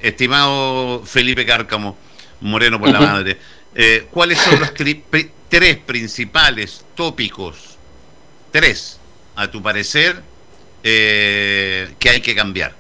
[0.01, 1.97] estimado Felipe Cárcamo,
[2.41, 3.39] Moreno por la madre,
[4.11, 7.79] ¿cuáles son los tres principales tópicos,
[8.51, 8.99] tres,
[9.37, 10.21] a tu parecer,
[10.83, 12.75] eh, que hay que cambiar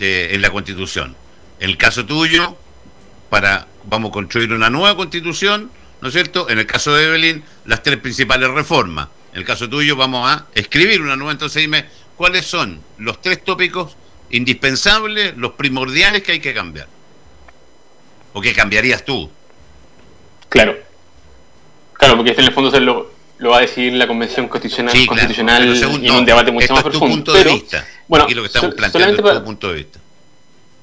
[0.00, 1.16] eh, en la Constitución.
[1.60, 2.56] En el caso tuyo,
[3.32, 5.70] para vamos a construir una nueva Constitución,
[6.02, 6.50] ¿no es cierto?
[6.50, 9.08] En el caso de Evelyn, las tres principales reformas.
[9.32, 11.32] En el caso tuyo, vamos a escribir una nueva.
[11.32, 13.96] Entonces, dime, ¿cuáles son los tres tópicos
[14.28, 16.88] indispensables, los primordiales que hay que cambiar?
[18.34, 19.30] ¿O que cambiarías tú?
[20.50, 20.76] Claro.
[21.94, 25.06] Claro, porque este en el fondo se lo, lo va a decidir la Convención Constitucional,
[25.06, 27.14] constitucional y en un debate mucho más profundo.
[27.14, 27.88] Punto de vista.
[28.06, 30.00] Bueno, lo que estamos planteando es tu punto de vista.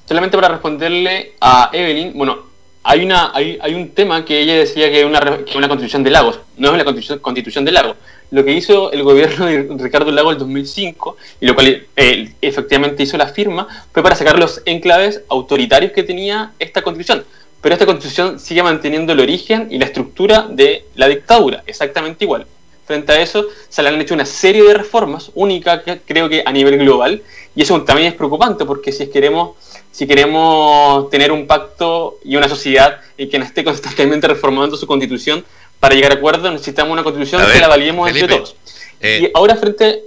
[0.09, 2.39] Solamente para responderle a Evelyn, bueno,
[2.81, 6.39] hay una hay, un tema que ella decía que es una, que constitución de Lagos,
[6.57, 7.95] no es una constitución, constitución de Lagos.
[8.31, 13.03] Lo que hizo el gobierno de Ricardo Lagos en 2005, y lo cual eh, efectivamente
[13.03, 17.23] hizo la firma, fue para sacar los enclaves autoritarios que tenía esta constitución
[17.61, 22.47] pero esta constitución sigue manteniendo el origen y la estructura de la dictadura, exactamente igual.
[22.85, 26.51] Frente a eso, se le han hecho una serie de reformas, únicas creo que a
[26.51, 27.21] nivel global,
[27.55, 29.57] y eso también es preocupante, porque si queremos,
[29.91, 34.87] si queremos tener un pacto y una sociedad y que no esté constantemente reformando su
[34.87, 35.43] constitución
[35.79, 38.55] para llegar a acuerdos, necesitamos una constitución que la valiemos entre todos.
[39.01, 40.03] Eh, y ahora frente,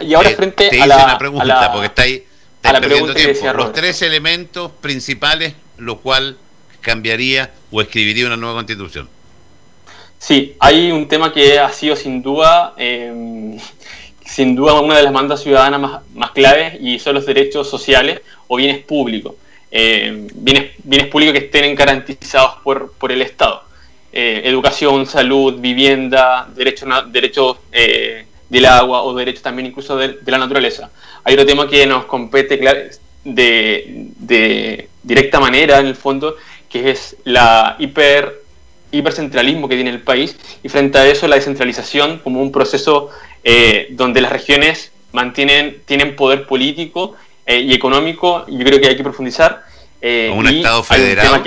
[0.00, 2.24] y ahora eh, frente a, la, pregunta, porque está ahí,
[2.62, 6.36] a la pregunta que decía Los tres elementos principales, lo cual
[6.80, 9.08] cambiaría o escribiría una nueva constitución?
[10.18, 13.58] Sí, hay un tema que ha sido sin duda, em,
[14.24, 18.20] sin duda una de las demandas ciudadanas más, más, claves y son los derechos sociales
[18.52, 19.34] o bienes públicos.
[19.70, 23.62] Em, bienes, públicos que estén garantizados por, el Estado.
[24.12, 30.36] Eh, educación, salud, vivienda, derechos derecho, eh, del agua o derechos también incluso de, la
[30.36, 30.90] naturaleza.
[31.24, 32.60] Hay otro tema que nos compete
[33.24, 36.36] de, directa manera en el fondo
[36.68, 38.42] que es la hiper,
[38.90, 43.08] hipercentralismo que tiene el país, y frente a eso la descentralización como un proceso
[43.42, 47.16] eh, donde las regiones mantienen, tienen poder político
[47.52, 49.64] eh, y económico, y yo creo que hay que profundizar.
[50.00, 51.42] Eh, un Estado federal.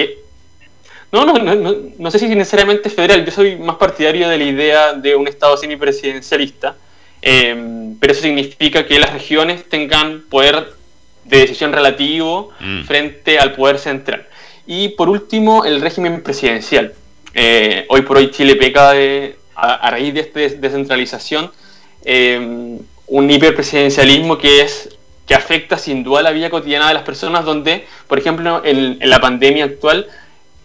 [1.11, 4.93] no, no, no, no, sé si necesariamente federal, yo soy más partidario de la idea
[4.93, 6.75] de un Estado semipresidencialista,
[7.21, 10.73] pero eso significa que las regiones tengan poder
[11.25, 12.83] de decisión relativo mm.
[12.83, 14.27] frente al poder central.
[14.67, 16.93] Y por último, el régimen presidencial.
[17.33, 21.51] Eh, hoy por hoy Chile peca de, a, raíz de esta descentralización
[22.05, 24.94] eh, un hiperpresidencialismo que es
[25.25, 29.19] que afecta sin duda la vida cotidiana de las personas, donde, por ejemplo, en, la
[29.19, 30.07] pandemia actual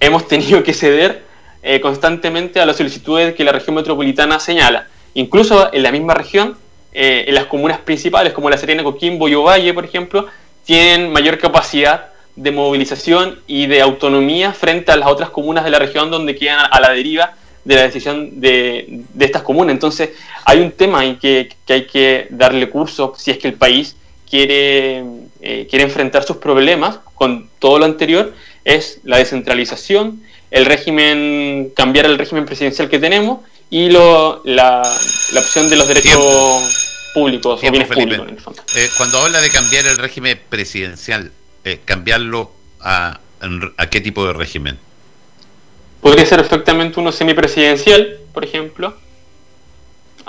[0.00, 1.22] hemos tenido que ceder
[1.62, 4.86] eh, constantemente a las solicitudes que la región metropolitana señala.
[5.14, 6.56] Incluso en la misma región,
[6.92, 10.26] en las comunas principales como La Serena, Coquimbo y Ovalle, por ejemplo,
[10.64, 15.78] tienen mayor capacidad de movilización y de autonomía frente a las otras comunas de la
[15.78, 19.74] región donde quedan a la deriva de la decisión de, estas comunas.
[19.74, 20.10] Entonces,
[20.44, 23.96] hay un tema en que, hay que darle curso si es que el país
[24.30, 25.04] quiere,
[25.40, 28.32] eh, quiere enfrentar sus problemas con todo lo anterior,
[28.64, 34.82] es la descentralización, el régimen, cambiar el régimen presidencial que tenemos y lo, la,
[35.32, 38.26] la opción de los derechos públicos o bienes públicos.
[38.76, 41.32] Eh, cuando habla de cambiar el régimen presidencial,
[41.64, 43.20] eh, cambiarlo a,
[43.76, 44.78] a qué tipo de régimen?
[46.00, 48.96] Podría ser perfectamente uno semipresidencial, por ejemplo.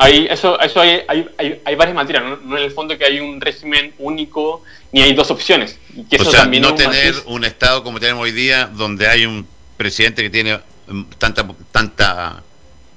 [0.02, 2.58] Hay, eso, eso hay, hay, hay, varias materias, ¿no?
[2.58, 5.80] en el fondo que hay un régimen único ni hay dos opciones.
[6.10, 10.24] que o sea, no tener un Estado como tenemos hoy día, donde hay un presidente
[10.24, 12.44] que tiene mm, tanta, tanta,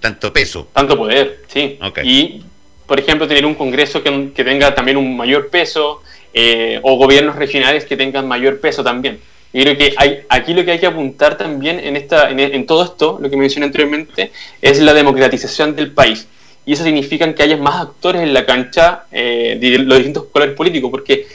[0.01, 0.69] tanto peso.
[0.73, 1.79] Tanto poder, sí.
[2.03, 2.43] Y,
[2.87, 6.03] por ejemplo, tener un Congreso que, que tenga también un mayor peso,
[6.37, 9.21] eh, o gobiernos regionales que tengan mayor peso también.
[9.53, 12.83] Y creo que hay, aquí lo que hay que apuntar también en, esta, en, todo
[12.83, 16.27] esto, lo que mencioné anteriormente, es la democratización del país.
[16.67, 20.55] Y eso significa que haya más actores en la cancha eh, de los distintos colores
[20.55, 21.27] políticos, porque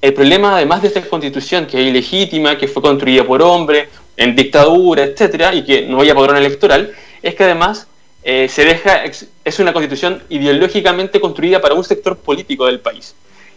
[0.00, 4.34] el problema, además de esta constitución que es ilegítima, que fue construida por hombres, en
[4.34, 7.86] dictadura, etcétera, y que no haya padrón electoral, es que además
[8.22, 13.14] eh, se deja, es una constitución ideológicamente construida para un sector político del país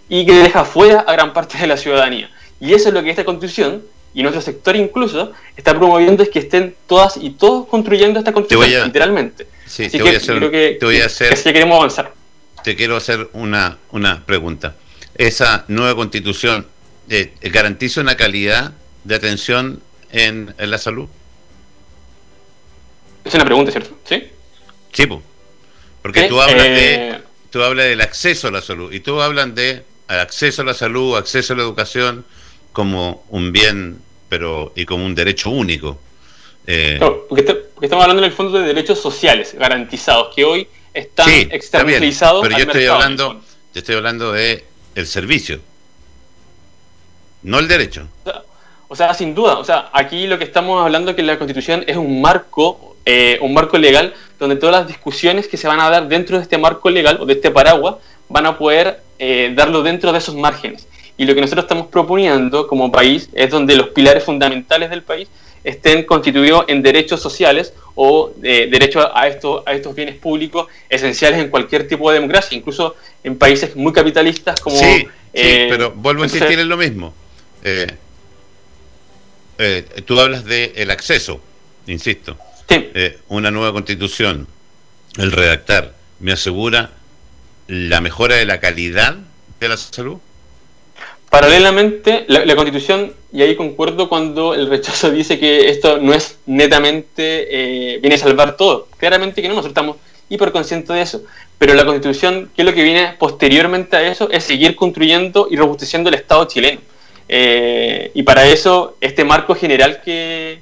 [0.09, 2.29] y que deja fuera a gran parte de la ciudadanía.
[2.59, 6.39] Y eso es lo que esta constitución y nuestro sector incluso está promoviendo es que
[6.39, 9.47] estén todas y todos construyendo esta constitución, literalmente.
[9.65, 12.13] Sí, te, voy a hacer, que, te voy a hacer, queremos avanzar.
[12.63, 14.75] Te quiero hacer una, una pregunta.
[15.15, 16.67] ¿Esa nueva constitución
[17.09, 21.07] eh, garantiza una calidad de atención en, la salud?
[23.25, 23.97] Es una pregunta, ¿cierto?
[24.07, 24.23] Sí.
[24.91, 25.07] Sí,
[26.01, 27.21] porque tú hablas de eh,
[27.53, 31.15] tú hablas del acceso a la salud y tú hablan de acceso a la salud,
[31.15, 32.25] acceso a la educación
[32.71, 34.01] como un bien,
[34.33, 35.99] pero y como un derecho único.
[36.65, 37.45] Eh, porque,
[37.79, 42.41] estamos hablando en el fondo de derechos sociales garantizados que hoy están sí, externalizados.
[42.41, 44.65] Pero yo estoy hablando, yo estoy hablando de
[44.95, 45.59] el servicio,
[47.43, 48.07] no el derecho.
[48.87, 51.83] O sea, sin duda, o sea, aquí lo que estamos hablando es que la Constitución
[51.85, 55.91] es un marco, eh, un marco legal donde todas las discusiones que se van a
[55.91, 57.97] dar dentro de este marco legal o de este paraguas
[58.29, 60.87] van a poder eh, darlo dentro de esos márgenes.
[61.17, 65.27] Y lo que nosotros estamos proponiendo como país es donde los pilares fundamentales del país
[65.63, 71.39] estén constituidos en derechos sociales o eh, derechos a, estos, a estos bienes públicos esenciales
[71.39, 74.77] en cualquier tipo de democracia, incluso en países muy capitalistas como...
[74.77, 77.13] Sí, pero vuelvo a insistir en lo mismo.
[77.63, 77.87] Eh,
[79.57, 81.39] eh, tú hablas del el acceso,
[81.87, 82.37] insisto.
[82.69, 84.47] Eh, una nueva constitución,
[85.17, 86.91] el redactar, ¿me asegura
[87.67, 89.17] la mejora de la calidad
[89.59, 90.17] de la salud?
[91.33, 97.47] Paralelamente, la, constitución, y ahí concuerdo cuando el rechazo dice que esto no es netamente,
[97.49, 98.87] eh, viene a salvar todo.
[98.97, 99.97] Claramente que no, nosotros estamos
[100.29, 101.23] hiperconscientes de eso.
[101.57, 104.29] Pero la constitución, ¿qué es lo que viene posteriormente a eso?
[104.29, 106.81] Es seguir construyendo y robusteciendo el Estado chileno.
[107.27, 110.59] Eh, y para eso, este marco general que,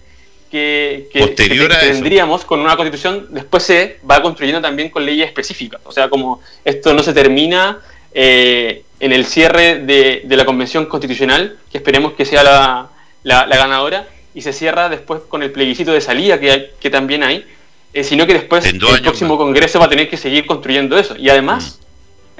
[0.49, 5.81] que, tendríamos con una constitución, después se va construyendo también con leyes específicas.
[5.83, 7.81] O sea, como esto no se termina
[8.13, 12.89] eh, en el cierre de, la Convención Constitucional, que esperemos que sea la,
[13.23, 17.45] la, ganadora, y se cierra después con el plebiscito de salida que, que también hay,
[17.93, 21.15] eh, sino que después el próximo Congreso va a tener que seguir construyendo eso.
[21.17, 21.81] Y además, mm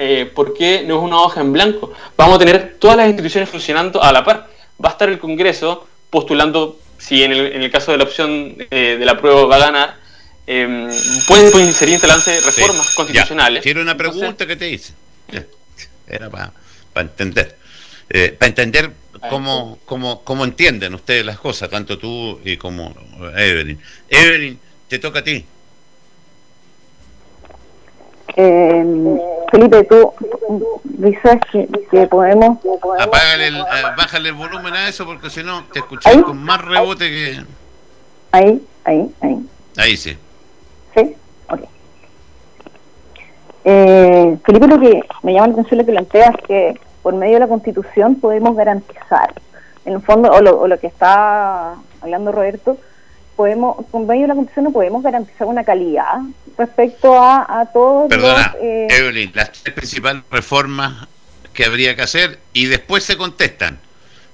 [0.04, 1.94] eh, ¿por qué no es una hoja en blanco?
[2.18, 4.48] Vamos a tener todas las instituciones funcionando a la par.
[4.84, 8.56] Va a estar el Congreso postulando, si en el, en el caso de la opción
[8.72, 9.98] eh, de la prueba va a ganar,
[10.48, 13.62] pueden, pueden seguir reformas constitucionales.
[13.62, 14.94] Quiero una pregunta que te hice.
[16.12, 16.52] Era para
[16.96, 17.58] entender.
[18.10, 18.92] Eh, para entender
[19.30, 22.94] cómo, cómo, cómo entienden ustedes las cosas, tanto tú y como
[23.38, 23.80] Evelyn.
[24.10, 24.60] Evelyn,
[24.90, 25.46] te toca a ti.
[28.36, 28.86] Eh,
[29.52, 30.14] Felipe, tú
[30.84, 32.58] dices que, que podemos...
[33.00, 33.64] Apágale el, eh,
[33.98, 37.44] bájale el volumen a eso porque si no te escuchas con más rebote que...
[38.32, 39.38] Ahí, ahí, ahí.
[39.78, 40.18] Ahí sí.
[40.96, 41.16] ¿Sí?
[43.64, 47.36] Eh, Felipe, lo que me llama la atención lo que planteas es que por medio
[47.36, 49.34] de la Constitución podemos garantizar,
[49.86, 52.78] en el fondo, o lo, o lo que está hablando Roberto,
[53.36, 56.20] podemos, con medio de la Constitución no podemos garantizar una calidad
[56.58, 61.08] respecto a, a todos Perdona, eh, Evelyn, las tres principales reformas
[61.54, 63.80] que habría que hacer y después se contestan,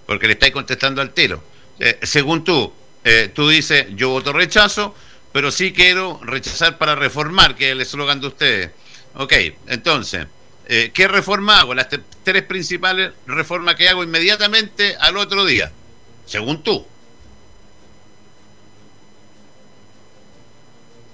[0.06, 1.42] porque le estáis contestando al tiro.
[1.80, 2.72] Eh, según tú,
[3.04, 4.94] eh, tú dices, yo voto rechazo,
[5.32, 8.72] pero sí quiero rechazar para reformar, que es el eslogan de ustedes.
[9.18, 9.34] Ok,
[9.68, 10.28] entonces,
[10.68, 11.74] ¿qué reforma hago?
[11.74, 11.88] Las
[12.24, 15.72] tres principales reformas que hago inmediatamente al otro día,
[16.26, 16.86] según tú.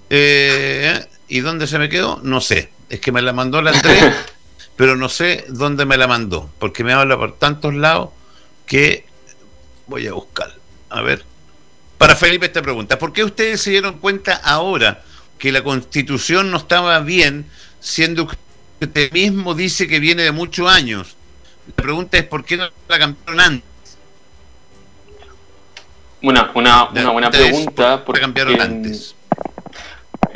[0.10, 2.20] ¿Y dónde se me quedó?
[2.24, 4.14] No sé es que me la mandó la Andrés,
[4.76, 8.10] pero no sé dónde me la mandó, porque me habla por tantos lados
[8.66, 9.05] que
[9.88, 10.53] voy a buscar.
[10.89, 11.24] A ver.
[11.97, 15.03] Para Felipe esta pregunta, ¿por qué ustedes se dieron cuenta ahora
[15.38, 17.45] que la constitución no estaba bien,
[17.80, 18.38] siendo que
[18.82, 21.16] usted mismo dice que viene de muchos años?
[21.68, 23.97] La pregunta es, ¿por qué no la cambiaron antes?
[26.22, 28.03] Una, una, una buena pregunta.
[28.03, 29.16] ¿Por qué cambiaron antes?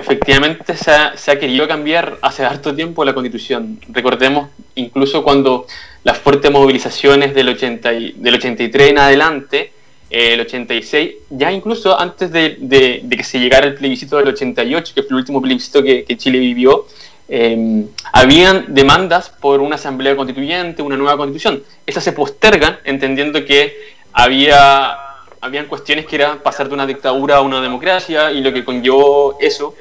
[0.03, 0.91] Efectivamente se
[1.31, 3.79] ha, querido cambiar hace harto tiempo la constitución.
[3.87, 5.65] Recordemos incluso cuando
[6.03, 9.71] las fuertes movilizaciones del, 80 del 83 en adelante,
[10.09, 15.03] eh, el 86, ya incluso antes de, que se llegara el plebiscito del 88, que
[15.03, 16.85] fue el último plebiscito que, Chile vivió,
[17.29, 21.63] eh, habían demandas por una asamblea constituyente, una nueva constitución.
[21.85, 23.73] Estas se postergan entendiendo que
[24.11, 24.97] había
[25.43, 29.37] habían cuestiones que era pasar de una dictadura a una democracia y lo que conllevó
[29.41, 29.75] eso.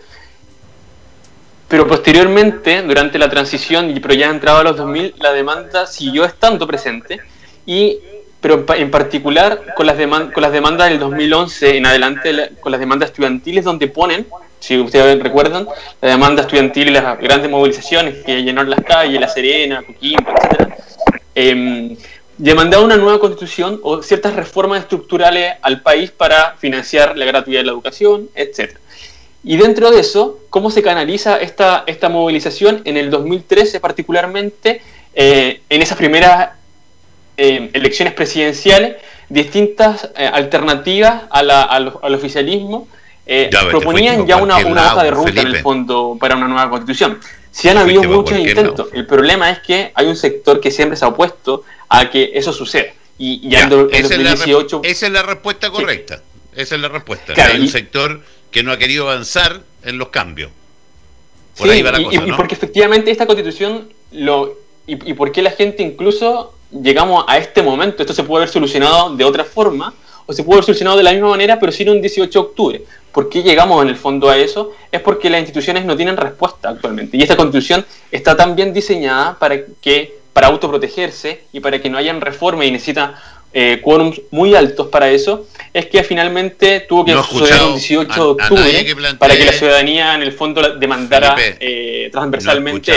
[1.72, 6.66] Pero posteriormente, durante la transición, pero ya entrado a los 2000, la demanda siguió estando
[6.66, 7.18] presente,
[7.64, 7.96] y,
[8.42, 13.08] pero en particular con las, con las demandas del 2011 en adelante, con las demandas
[13.08, 14.26] estudiantiles, donde ponen,
[14.60, 15.66] si ustedes recuerdan,
[16.02, 20.74] la demanda estudiantil y las grandes movilizaciones que llenaron las calles, La Serena, Coquimbo, etc.
[21.34, 21.96] Eh,
[22.36, 27.64] demandar una nueva constitución o ciertas reformas estructurales al país para financiar la gratuidad de
[27.64, 28.76] la educación, etc.
[29.44, 34.82] Y dentro de eso, ¿cómo se canaliza esta, esta movilización en el 2013 particularmente,
[35.14, 36.50] eh, en esas primeras
[37.36, 38.96] eh, elecciones presidenciales,
[39.28, 42.86] distintas eh, alternativas al, oficialismo
[43.70, 47.18] proponían ya una, una hoja de ruta en el fondo para una nueva constitución.
[47.50, 51.04] Si han habido muchos intentos, el problema es que hay un sector que siempre se
[51.04, 52.92] ha opuesto a que eso suceda.
[53.18, 54.80] Y, ya, en, 2018...
[54.84, 56.22] esa es la respuesta correcta.
[56.54, 57.34] Esa es la respuesta.
[57.36, 58.22] hay un sector
[58.52, 60.52] que no ha querido avanzar en los cambios.
[61.58, 65.42] Por ahí va la cosa, y, porque efectivamente esta constitución lo y, y por qué
[65.42, 69.92] la gente incluso llegamos a este momento, esto se puede haber solucionado de otra forma
[70.26, 72.84] o se puede haber solucionado de la misma manera, pero sin un 18 de octubre.
[73.12, 74.72] ¿Por qué llegamos en el fondo a eso?
[74.90, 77.16] Es porque las instituciones no tienen respuesta actualmente.
[77.16, 81.98] Y esta constitución está tan bien diseñada para que para autoprotegerse y para que no
[81.98, 83.20] hayan reformas y necesita
[83.52, 88.20] eh, quórums muy altos para eso, es que finalmente tuvo que suceder un 18 de
[88.20, 92.92] octubre para que la ciudadanía en el fondo demandara eh, transversalmente.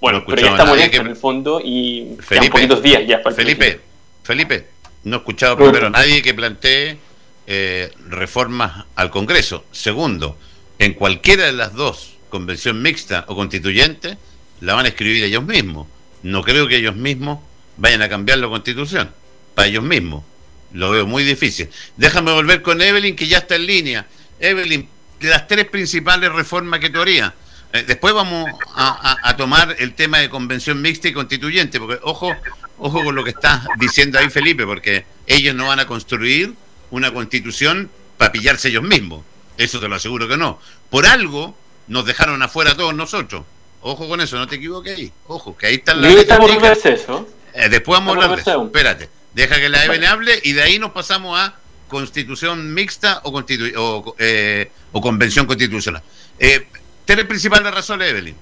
[0.00, 3.22] bueno, pero ya estamos en el fondo y Felipe, poquitos días ya.
[3.22, 3.80] Para Felipe,
[4.22, 4.66] Felipe,
[5.04, 6.98] no he escuchado primero a nadie que plantee
[7.46, 9.64] eh, reformas al Congreso.
[9.72, 10.36] Segundo,
[10.78, 14.18] en cualquiera de las dos, convención mixta o constituyente,
[14.60, 15.88] la van a escribir ellos mismos.
[16.22, 17.40] No creo que ellos mismos
[17.76, 19.10] vayan a cambiar la constitución,
[19.54, 20.24] para ellos mismos.
[20.72, 21.68] Lo veo muy difícil.
[21.96, 24.06] Déjame volver con Evelyn, que ya está en línea.
[24.38, 24.88] Evelyn,
[25.20, 27.34] las tres principales reformas que teoría.
[27.72, 32.34] Eh, después vamos a, tomar el tema de convención mixta y constituyente, porque ojo,
[32.78, 36.54] ojo con lo que está diciendo ahí Felipe, porque ellos no van a construir
[36.90, 39.24] una constitución para pillarse ellos mismos.
[39.56, 40.58] Eso te lo aseguro que no.
[40.88, 43.44] Por algo nos dejaron afuera todos nosotros.
[43.82, 45.12] Ojo con eso, no te equivoques ahí.
[45.26, 47.28] Ojo, que ahí está la eso.
[47.54, 48.64] Eh, después vamos a hablar de eso.
[48.64, 51.54] Espérate, deja que la Evelyn hable y de ahí nos pasamos a
[51.88, 56.02] constitución mixta o, o, eh, o convención constitucional.
[56.38, 56.68] Eh,
[57.04, 58.36] ¿Tiene principal la razón, Evelyn?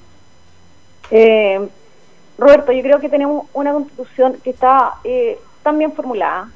[1.10, 1.68] Eh,
[2.36, 6.50] Roberto, yo creo que tenemos una constitución que está eh, tan bien formulada,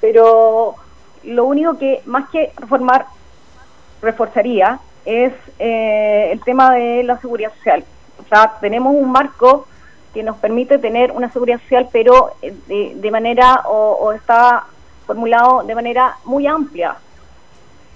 [0.00, 0.76] pero
[1.24, 3.06] lo único que más que reformar
[4.02, 7.84] reforzaría es eh, el tema de la seguridad social.
[8.24, 9.66] O sea, tenemos un marco
[10.12, 12.54] que nos permite tener una seguridad social, pero eh,
[12.94, 14.66] de, manera, o, está
[15.06, 16.96] formulado de manera muy amplia.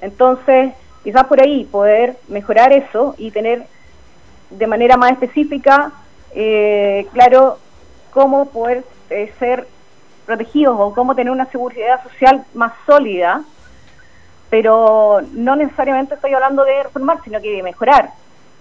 [0.01, 3.67] Entonces, quizás por ahí poder mejorar eso y tener
[4.51, 5.93] de manera más específica,
[6.35, 7.59] eh, claro,
[8.11, 8.85] cómo poder
[9.39, 9.67] ser
[10.27, 13.43] protegidos o cómo tener una seguridad social más sólida,
[14.51, 18.11] pero no necesariamente estoy hablando de reformar, sino que de mejorar.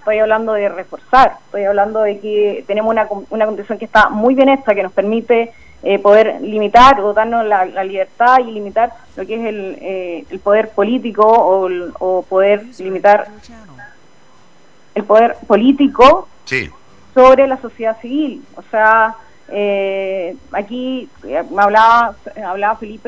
[0.03, 4.35] Estoy hablando de reforzar, estoy hablando de que tenemos una, una condición que está muy
[4.35, 9.25] bien hecha, que nos permite eh, poder limitar o darnos la, libertad y limitar lo
[9.25, 13.29] que es el, eh, el poder político o, o, poder limitar
[14.93, 16.69] el poder político sí.
[17.13, 18.43] sobre la sociedad civil.
[18.57, 19.15] O sea,
[19.47, 23.07] eh, aquí eh, hablaba, hablaba Felipe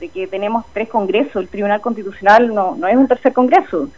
[0.00, 3.88] de, que tenemos tres congresos, el Tribunal Constitucional no, no es un tercer congreso.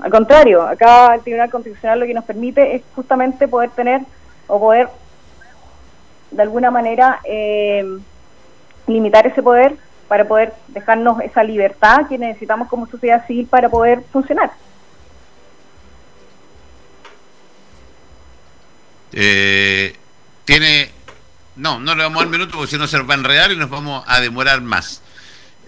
[0.00, 4.02] Al contrario, acá el Tribunal Constitucional lo que nos permite es justamente poder tener
[4.46, 4.88] o poder
[6.30, 7.84] de alguna manera eh,
[8.86, 9.76] limitar ese poder
[10.08, 14.52] para poder dejarnos esa libertad que necesitamos como sociedad civil para poder funcionar.
[19.12, 19.96] Eh,
[20.44, 20.90] tiene...
[21.56, 23.56] No, no le vamos a dar minuto porque si no se va a enredar y
[23.56, 25.02] nos vamos a demorar más.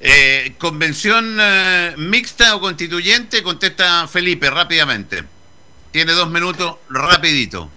[0.01, 3.43] Eh, ¿Convención eh, mixta o constituyente?
[3.43, 5.25] Contesta Felipe rápidamente.
[5.91, 7.69] Tiene dos minutos, rapidito.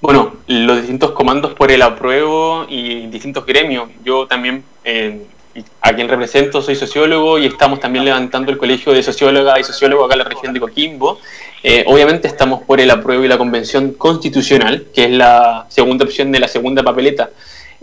[0.00, 3.88] Bueno, los distintos comandos por el apruebo y distintos gremios.
[4.04, 5.26] Yo también, eh,
[5.80, 10.06] a quien represento, soy sociólogo y estamos también levantando el colegio de sociólogas y sociólogos
[10.06, 11.20] acá en la región de Coquimbo.
[11.62, 16.32] Eh, obviamente estamos por el apruebo y la convención constitucional, que es la segunda opción
[16.32, 17.30] de la segunda papeleta.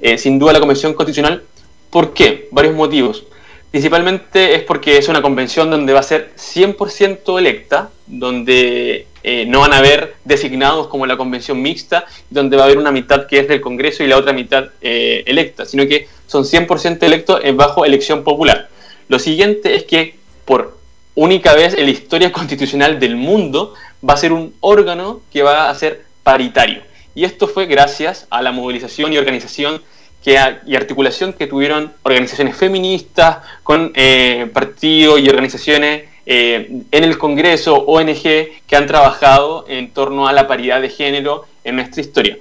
[0.01, 1.43] Eh, sin duda la convención constitucional,
[1.89, 2.49] ¿por qué?
[2.51, 3.23] Varios motivos.
[3.71, 9.59] Principalmente es porque es una convención donde va a ser 100% electa, donde eh, no
[9.59, 13.39] van a haber designados como la convención mixta, donde va a haber una mitad que
[13.39, 17.85] es del Congreso y la otra mitad eh, electa, sino que son 100% electos bajo
[17.85, 18.69] elección popular.
[19.07, 20.15] Lo siguiente es que
[20.45, 20.77] por
[21.13, 23.75] única vez en la historia constitucional del mundo
[24.07, 26.81] va a ser un órgano que va a ser paritario.
[27.13, 29.81] Y esto fue gracias a la movilización y organización
[30.25, 37.75] y articulación que tuvieron organizaciones feministas con eh, partidos y organizaciones eh, en el Congreso,
[37.75, 38.21] ONG,
[38.67, 42.37] que han trabajado en torno a la paridad de género en nuestra historia.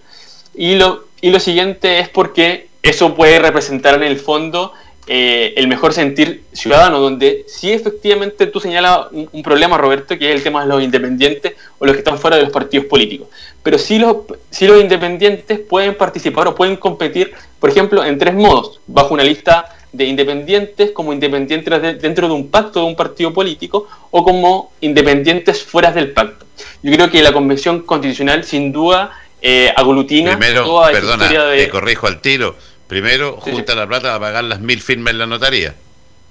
[0.55, 4.73] Y lo, y lo siguiente es porque eso puede representar en el fondo
[5.11, 10.37] eh, el mejor sentir ciudadano, donde si efectivamente tú señalas un, problema, Roberto, que es
[10.37, 13.29] el tema de los independientes o los que están fuera de los partidos políticos.
[13.63, 14.17] Pero si los,
[14.51, 19.25] si los independientes pueden participar o pueden competir, por ejemplo, en tres modos, bajo una
[19.25, 24.73] lista de independientes como independientes dentro de un pacto de un partido político o como
[24.83, 26.45] independientes fuera del pacto.
[26.83, 31.69] Yo creo que la Convención Constitucional sin duda eh, aglutina Primero, toda perdona, historia de...
[31.69, 32.57] corrijo al tiro
[32.89, 35.75] Primero, junta la plata para pagar las mil firmas en la notaría.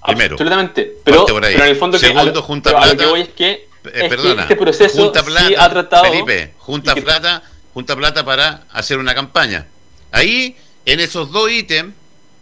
[0.06, 0.34] Primero.
[0.34, 0.96] Absolutamente.
[1.04, 3.18] Pero, en el fondo, Segundo, junta plata.
[3.18, 6.06] es que, perdona, este proceso junta plata, ha tratado.
[6.06, 7.44] Felipe, junta plata,
[7.74, 9.68] junta plata para hacer una campaña.
[10.12, 11.94] Ahí, en esos dos ítems,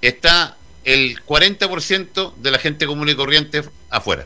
[0.02, 0.56] está
[0.86, 4.26] el 40% de la gente común y corriente afuera.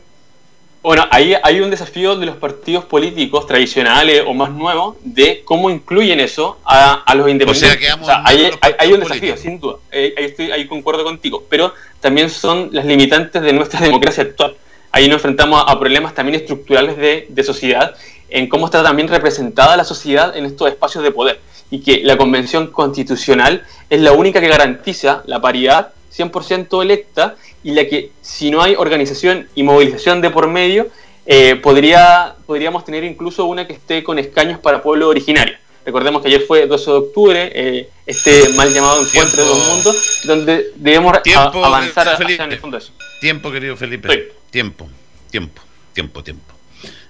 [0.81, 5.69] Bueno, ahí hay un desafío de los partidos políticos tradicionales o más nuevos de cómo
[5.69, 7.95] incluyen eso a, los independientes.
[8.01, 9.75] O sea, hay, un desafío, sin duda.
[9.91, 11.43] Eh, ahí, estoy, ahí concuerdo contigo.
[11.49, 14.55] Pero también son las limitantes de nuestra democracia actual.
[14.93, 17.95] Ahí nos enfrentamos a, problemas también estructurales de, de sociedad,
[18.29, 21.41] en cómo está también representada la sociedad en estos espacios de poder.
[21.69, 27.71] Y que la Convención Constitucional es la única que garantiza la paridad 100% electa y
[27.71, 30.87] la que si no hay organización y movilización de por medio,
[31.25, 35.55] eh, podría, podríamos tener incluso una que esté con escaños para pueblo originario.
[35.85, 40.21] Recordemos que ayer fue 12 de octubre, eh, este mal llamado encuentro de los mundos,
[40.23, 41.13] donde debemos
[41.63, 42.91] avanzar hacia el fondo eso.
[43.21, 44.31] Tiempo, querido Felipe.
[44.49, 44.89] Tiempo,
[45.29, 45.61] tiempo,
[45.93, 46.53] tiempo, tiempo.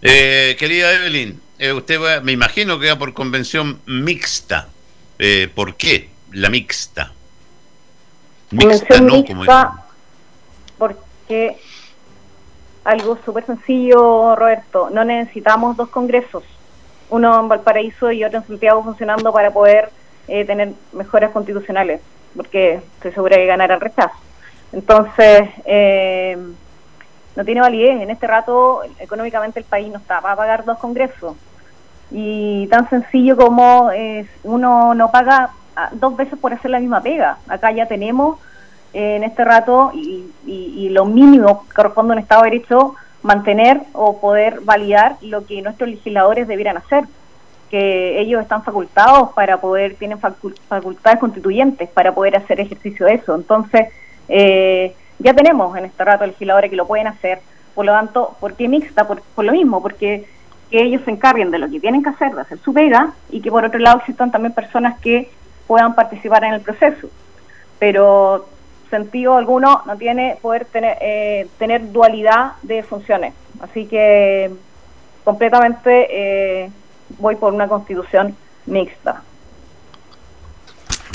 [0.02, 1.40] Eh, querida Evelyn,
[1.76, 4.70] usted me imagino que va por convención mixta.
[5.56, 7.14] ¿Por qué la mixta?
[8.52, 9.74] Mixta, no, mixta
[10.78, 11.58] porque
[12.84, 16.44] algo súper sencillo, Roberto, no necesitamos dos congresos,
[17.10, 19.92] uno en Valparaíso y otro en Santiago funcionando para poder
[20.28, 22.02] eh, tener mejoras constitucionales,
[22.36, 24.16] porque estoy segura de ganar el rechazo.
[24.72, 26.38] Entonces, eh,
[27.36, 28.02] no tiene validez.
[28.02, 31.36] En este rato, económicamente el país no está para pagar dos congresos.
[32.12, 33.92] Y tan sencillo como
[34.44, 35.52] uno no paga
[35.94, 37.38] dos veces por hacer la misma pega.
[37.48, 38.40] Acá ya tenemos
[38.94, 44.20] en este rato y, lo mínimo que corresponde a un Estado de Derecho mantener o
[44.20, 47.04] poder validar lo que nuestros legisladores debieran hacer,
[47.70, 53.36] que ellos están facultados para poder, tienen facultades constituyentes para poder hacer ejercicio de eso.
[53.36, 53.90] Entonces,
[54.28, 57.40] eh, ya tenemos en este rato legisladores que lo pueden hacer,
[57.76, 59.08] por lo tanto, ¿por qué mixta?
[59.08, 60.26] Por, por lo mismo, porque
[60.72, 63.42] que ellos se encarguen de lo que tienen que hacer, de hacer su pega, y
[63.42, 65.30] que por otro lado existan también personas que
[65.70, 67.10] puedan participar en el proceso.
[67.78, 68.50] Pero
[68.90, 73.36] sentido alguno no tiene poder tener, eh, tener dualidad de funciones.
[73.62, 74.50] Así que
[75.24, 76.72] completamente eh,
[77.20, 79.22] voy por una constitución mixta.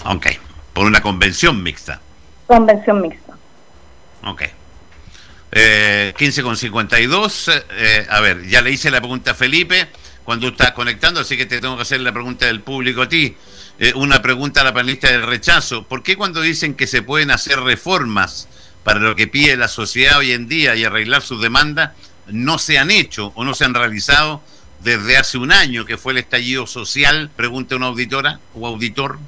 [0.07, 0.27] Ok,
[0.73, 2.01] por una convención mixta.
[2.47, 3.35] Convención mixta.
[4.25, 4.43] Ok.
[5.51, 7.51] Eh, 15 con 52.
[7.73, 9.89] Eh, a ver, ya le hice la pregunta a Felipe.
[10.23, 13.37] cuando estás conectando, así que te tengo que hacer la pregunta del público a ti.
[13.79, 15.83] Eh, una pregunta a la panelista del rechazo.
[15.83, 18.49] ¿Por qué cuando dicen que se pueden hacer reformas
[18.85, 21.91] para lo que pide la sociedad hoy en día y arreglar sus demandas,
[22.29, 24.41] no se han hecho o no se han realizado
[24.81, 27.31] desde hace un año que fue el estallido social?
[27.35, 29.19] Pregunta una auditora o auditor.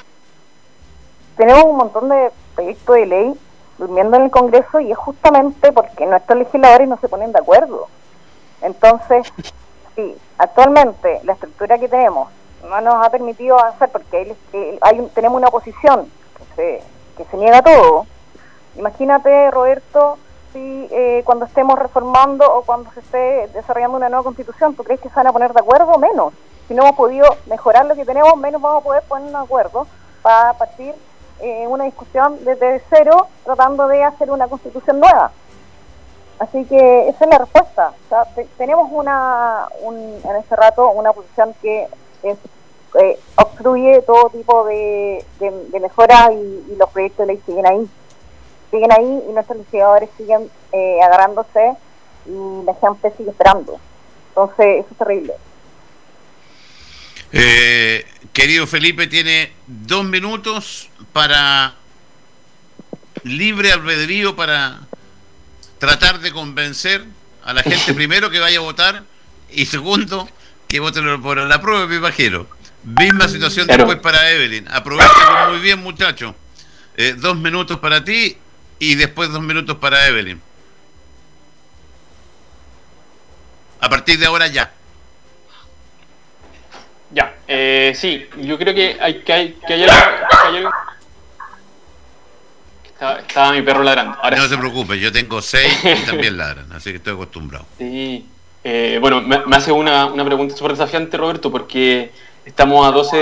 [1.37, 3.33] Tenemos un montón de proyectos de ley
[3.79, 7.89] durmiendo en el Congreso y es justamente porque nuestros legisladores no se ponen de acuerdo.
[8.63, 9.27] Entonces,
[9.97, 12.29] sí, actualmente la estructura que tenemos
[12.69, 14.35] no nos ha permitido avanzar porque
[14.81, 16.83] hay, tenemos una oposición que se,
[17.17, 18.07] que se niega todo.
[18.77, 20.19] Imagínate, Roberto,
[20.53, 25.01] si eh, cuando estemos reformando o cuando se esté desarrollando una nueva constitución, ¿tú crees
[25.01, 25.99] que se van a poner de acuerdo?
[25.99, 26.33] Menos.
[26.69, 29.87] Si no hemos podido mejorar lo que tenemos, menos vamos a poder ponernos de acuerdo
[30.23, 30.95] para partir
[31.41, 35.31] eh, una discusión desde cero tratando de hacer una constitución nueva.
[36.39, 37.93] Así que esa es la respuesta.
[38.59, 41.89] tenemos una, en este rato una posición que
[42.23, 42.39] es,
[43.01, 45.25] eh, obstruye todo tipo de,
[45.81, 47.89] mejoras y, los proyectos de ley siguen ahí.
[48.71, 51.73] Siguen ahí y nuestros legisladores siguen eh, agarrándose
[52.27, 53.79] y la gente sigue esperando.
[54.29, 55.33] Entonces, eso es terrible.
[57.33, 61.75] Eh, querido Felipe, tiene dos minutos para
[63.25, 64.81] libre albedrío para
[65.79, 67.05] tratar de convencer
[67.45, 69.03] a la gente primero que vaya a votar
[69.51, 70.29] y segundo
[70.69, 72.47] que vote por la prueba, me imagino.
[72.87, 74.67] Misma situación después para Evelyn.
[74.71, 76.37] Aprovecha muy bien, muchacho.
[76.97, 78.39] Eh, dos minutos para ti
[78.79, 80.41] y después dos minutos para Evelyn.
[83.81, 84.73] A partir de ahora ya.
[87.11, 89.87] Ya, eh, sí, yo creo que hay que hay, que hay,
[92.99, 94.17] estaba, mi perro ladrando.
[94.23, 94.37] Ahora...
[94.37, 97.67] No se preocupe, yo tengo seis y también ladran, así que estoy acostumbrado.
[97.79, 98.27] Sí.
[98.65, 102.11] Eh, bueno, me, hace una, una pregunta súper desafiante, Roberto, porque
[102.47, 103.17] estamos a 12,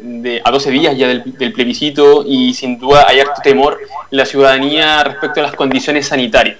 [0.00, 3.78] de, a 12 días ya del, plebiscito y sin duda hay harto temor
[4.10, 6.56] en la ciudadanía respecto a las condiciones sanitarias.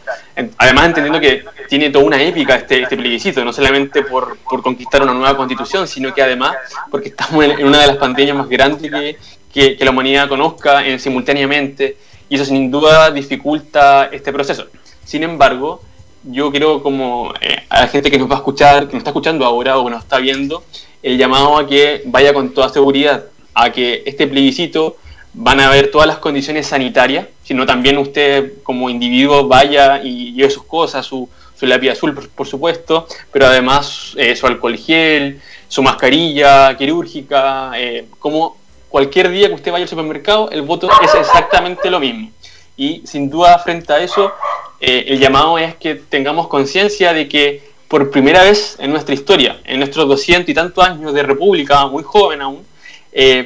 [0.58, 5.02] Además, entendiendo que tiene toda una épica este, este plebiscito, no solamente por, por, conquistar
[5.02, 6.56] una nueva constitución, sino que además
[6.90, 9.16] porque estamos en, una de las pandemias más grandes
[9.52, 11.96] que, que la humanidad conozca en, simultáneamente
[12.28, 14.66] y eso sin duda dificulta este proceso.
[15.04, 15.82] Sin embargo,
[16.24, 19.10] yo quiero como eh, a la gente que nos va a escuchar, que nos está
[19.10, 20.62] escuchando ahora o que nos está viendo,
[21.02, 23.24] el llamado a que vaya con toda seguridad
[23.54, 24.96] a que este plebiscito
[25.32, 30.50] van a ver todas las condiciones sanitarias, sino también usted como individuo vaya y lleve
[30.50, 35.82] sus cosas, su, su lápiz azul, por, supuesto, pero además eh, su alcohol gel, su
[35.82, 38.56] mascarilla quirúrgica, eh, como
[38.88, 42.30] cualquier día que usted vaya al supermercado, el voto es exactamente lo mismo.
[42.76, 44.32] Y sin duda frente a eso,
[44.80, 49.58] eh, el llamado es que tengamos conciencia de que por primera vez en nuestra historia,
[49.64, 52.64] en nuestros doscientos y tantos años de república, muy joven aún,
[53.10, 53.44] eh,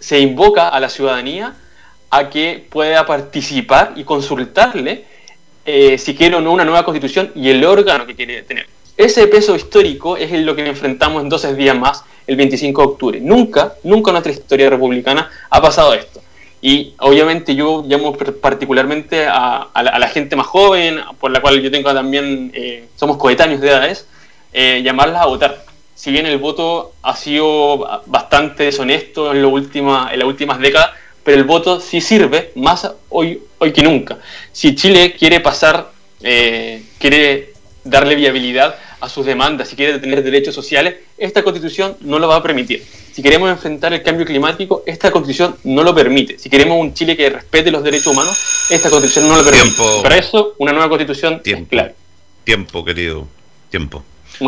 [0.00, 1.54] se invoca a la ciudadanía
[2.08, 5.04] a que pueda participar y consultarle
[5.66, 8.66] eh, si quiere o no una nueva constitución y el órgano que quiere tener.
[8.96, 13.20] Ese peso histórico es lo que enfrentamos en 12 días más el 25 de octubre.
[13.20, 16.22] Nunca, nunca en nuestra historia republicana ha pasado esto.
[16.60, 21.92] Y obviamente yo llamo particularmente a, la, gente más joven, por la cual yo tengo
[21.94, 24.08] también, eh, somos coetáneos de edades,
[24.52, 25.64] eh, llamarlas a votar.
[25.94, 30.90] Si bien el voto ha sido bastante deshonesto en, lo última, en las últimas décadas,
[31.22, 34.18] pero el voto sí sirve más hoy, hoy que nunca.
[34.50, 35.90] Si Chile quiere pasar,
[36.22, 37.52] eh, quiere
[37.84, 42.36] darle viabilidad a sus demandas, si quiere tener derechos sociales, esta constitución no lo va
[42.36, 42.84] a permitir.
[43.12, 46.38] Si queremos enfrentar el cambio climático, esta constitución no lo permite.
[46.38, 48.38] Si queremos un Chile que respete los derechos humanos,
[48.70, 49.82] esta constitución no lo permite.
[50.02, 51.68] Para eso, una nueva constitución Tiempo.
[51.70, 51.94] clave.
[52.44, 53.28] Tiempo, querido.
[53.70, 54.04] Tiempo.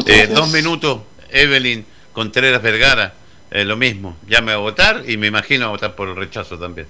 [0.06, 3.14] Eh, dos minutos, Evelyn Contreras Vergara.
[3.50, 6.86] Eh, lo mismo, llame a votar y me imagino a votar por el rechazo también.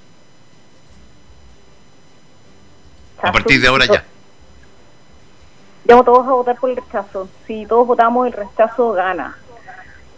[3.23, 4.05] A partir de ahora ya
[5.91, 7.29] llamo todos a votar por el rechazo.
[7.47, 9.37] Si todos votamos, el rechazo gana.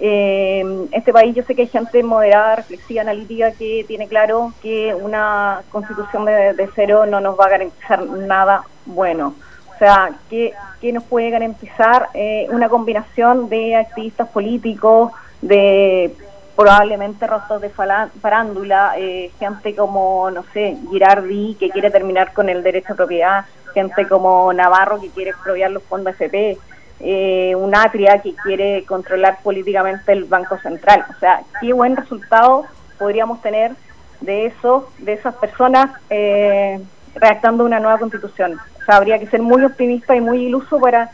[0.00, 4.94] Eh, este país yo sé que hay gente moderada, reflexiva, analítica que tiene claro que
[4.94, 9.34] una constitución de, cero no nos va a garantizar nada bueno.
[9.74, 10.52] O sea, ¿qué,
[10.92, 16.14] nos puede garantizar eh, una combinación de activistas políticos, de
[16.54, 22.62] probablemente rostros de farándula, eh, gente como, no sé, Girardi, que quiere terminar con el
[22.62, 26.58] derecho a propiedad, gente como Navarro que quiere expropiar los fondos FP,
[27.00, 31.04] eh, un Atria que quiere controlar políticamente el Banco Central.
[31.10, 32.64] O sea, qué buen resultado
[32.98, 33.72] podríamos tener
[34.20, 36.80] de eso, de esas personas eh,
[37.14, 38.58] redactando una nueva constitución.
[38.80, 41.10] O sea, habría que ser muy optimista y muy iluso para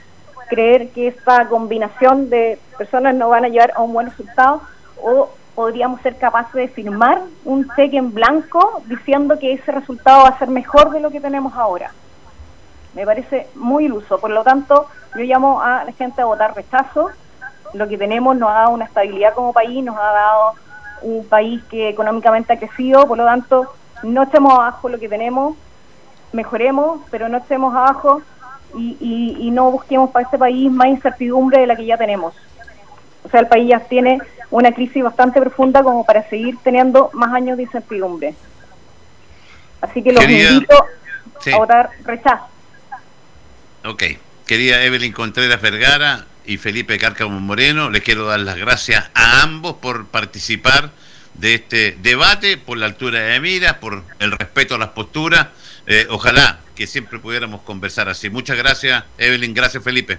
[0.48, 4.62] creer que esta combinación de personas no van a llevar a un buen resultado
[5.02, 10.28] o podríamos ser capaces de firmar un cheque en blanco diciendo que ese resultado va
[10.28, 11.90] a ser mejor de lo que tenemos ahora.
[12.98, 14.18] Me parece muy iluso.
[14.18, 17.10] Por lo tanto, yo llamo a la gente a votar rechazo.
[17.72, 20.54] Lo que tenemos nos ha dado una estabilidad como país, nos ha dado
[21.02, 23.72] un país que económicamente ha crecido, por lo tanto,
[24.02, 25.56] no echemos abajo lo que tenemos,
[26.32, 28.20] mejoremos, pero no echemos abajo
[28.74, 32.34] y, y, no busquemos para este país más incertidumbre de la que ya tenemos.
[33.24, 34.18] O sea, el país ya tiene
[34.50, 38.34] una crisis bastante profunda como para seguir teniendo más años de incertidumbre.
[39.80, 40.84] Así que los invito
[41.54, 42.57] a votar rechazo.
[43.84, 44.02] Ok.
[44.46, 49.74] Querida Evelyn Contreras Vergara y Felipe Cárcamo Moreno, les quiero dar las gracias a ambos
[49.74, 50.90] por participar
[51.34, 55.48] de este debate, por la altura de miras, por el respeto a las posturas.
[55.86, 58.30] Eh, ojalá que siempre pudiéramos conversar así.
[58.30, 59.52] Muchas gracias, Evelyn.
[59.52, 60.18] Gracias, Felipe.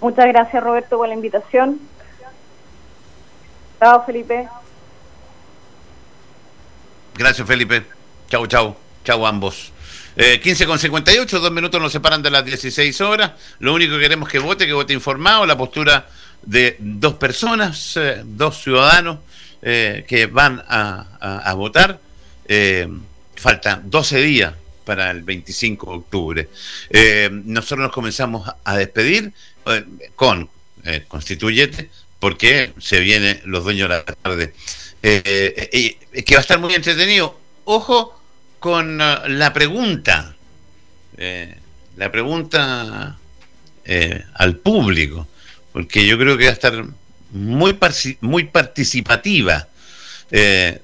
[0.00, 1.80] Muchas gracias, Roberto, por la invitación.
[3.80, 4.48] Chao, Felipe.
[7.14, 7.84] Gracias, Felipe.
[8.28, 8.76] Chau, chau.
[9.04, 9.72] Chau ambos.
[10.20, 13.32] Eh, 15 con 58, dos minutos nos separan de las 16 horas.
[13.60, 16.08] Lo único que queremos que vote, que vote informado, la postura
[16.42, 19.18] de dos personas, eh, dos ciudadanos
[19.62, 22.00] eh, que van a, votar.
[22.48, 22.88] Eh,
[23.36, 24.54] faltan 12 días
[24.84, 26.48] para el 25 de octubre.
[27.44, 29.32] nosotros nos comenzamos a despedir
[30.16, 30.50] con
[31.06, 34.52] Constituyete, porque se vienen los dueños de la tarde.
[35.00, 37.38] que va a estar muy entretenido.
[37.64, 38.17] Ojo
[38.58, 40.34] con uh, la pregunta,
[41.16, 41.54] eh,
[41.96, 43.18] la pregunta
[43.84, 45.26] eh, al público,
[45.72, 46.84] porque yo creo que va a estar
[47.30, 47.78] muy,
[48.20, 49.68] muy participativa.
[50.30, 50.80] Eh,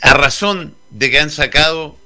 [0.00, 1.96] a razón de que han sacado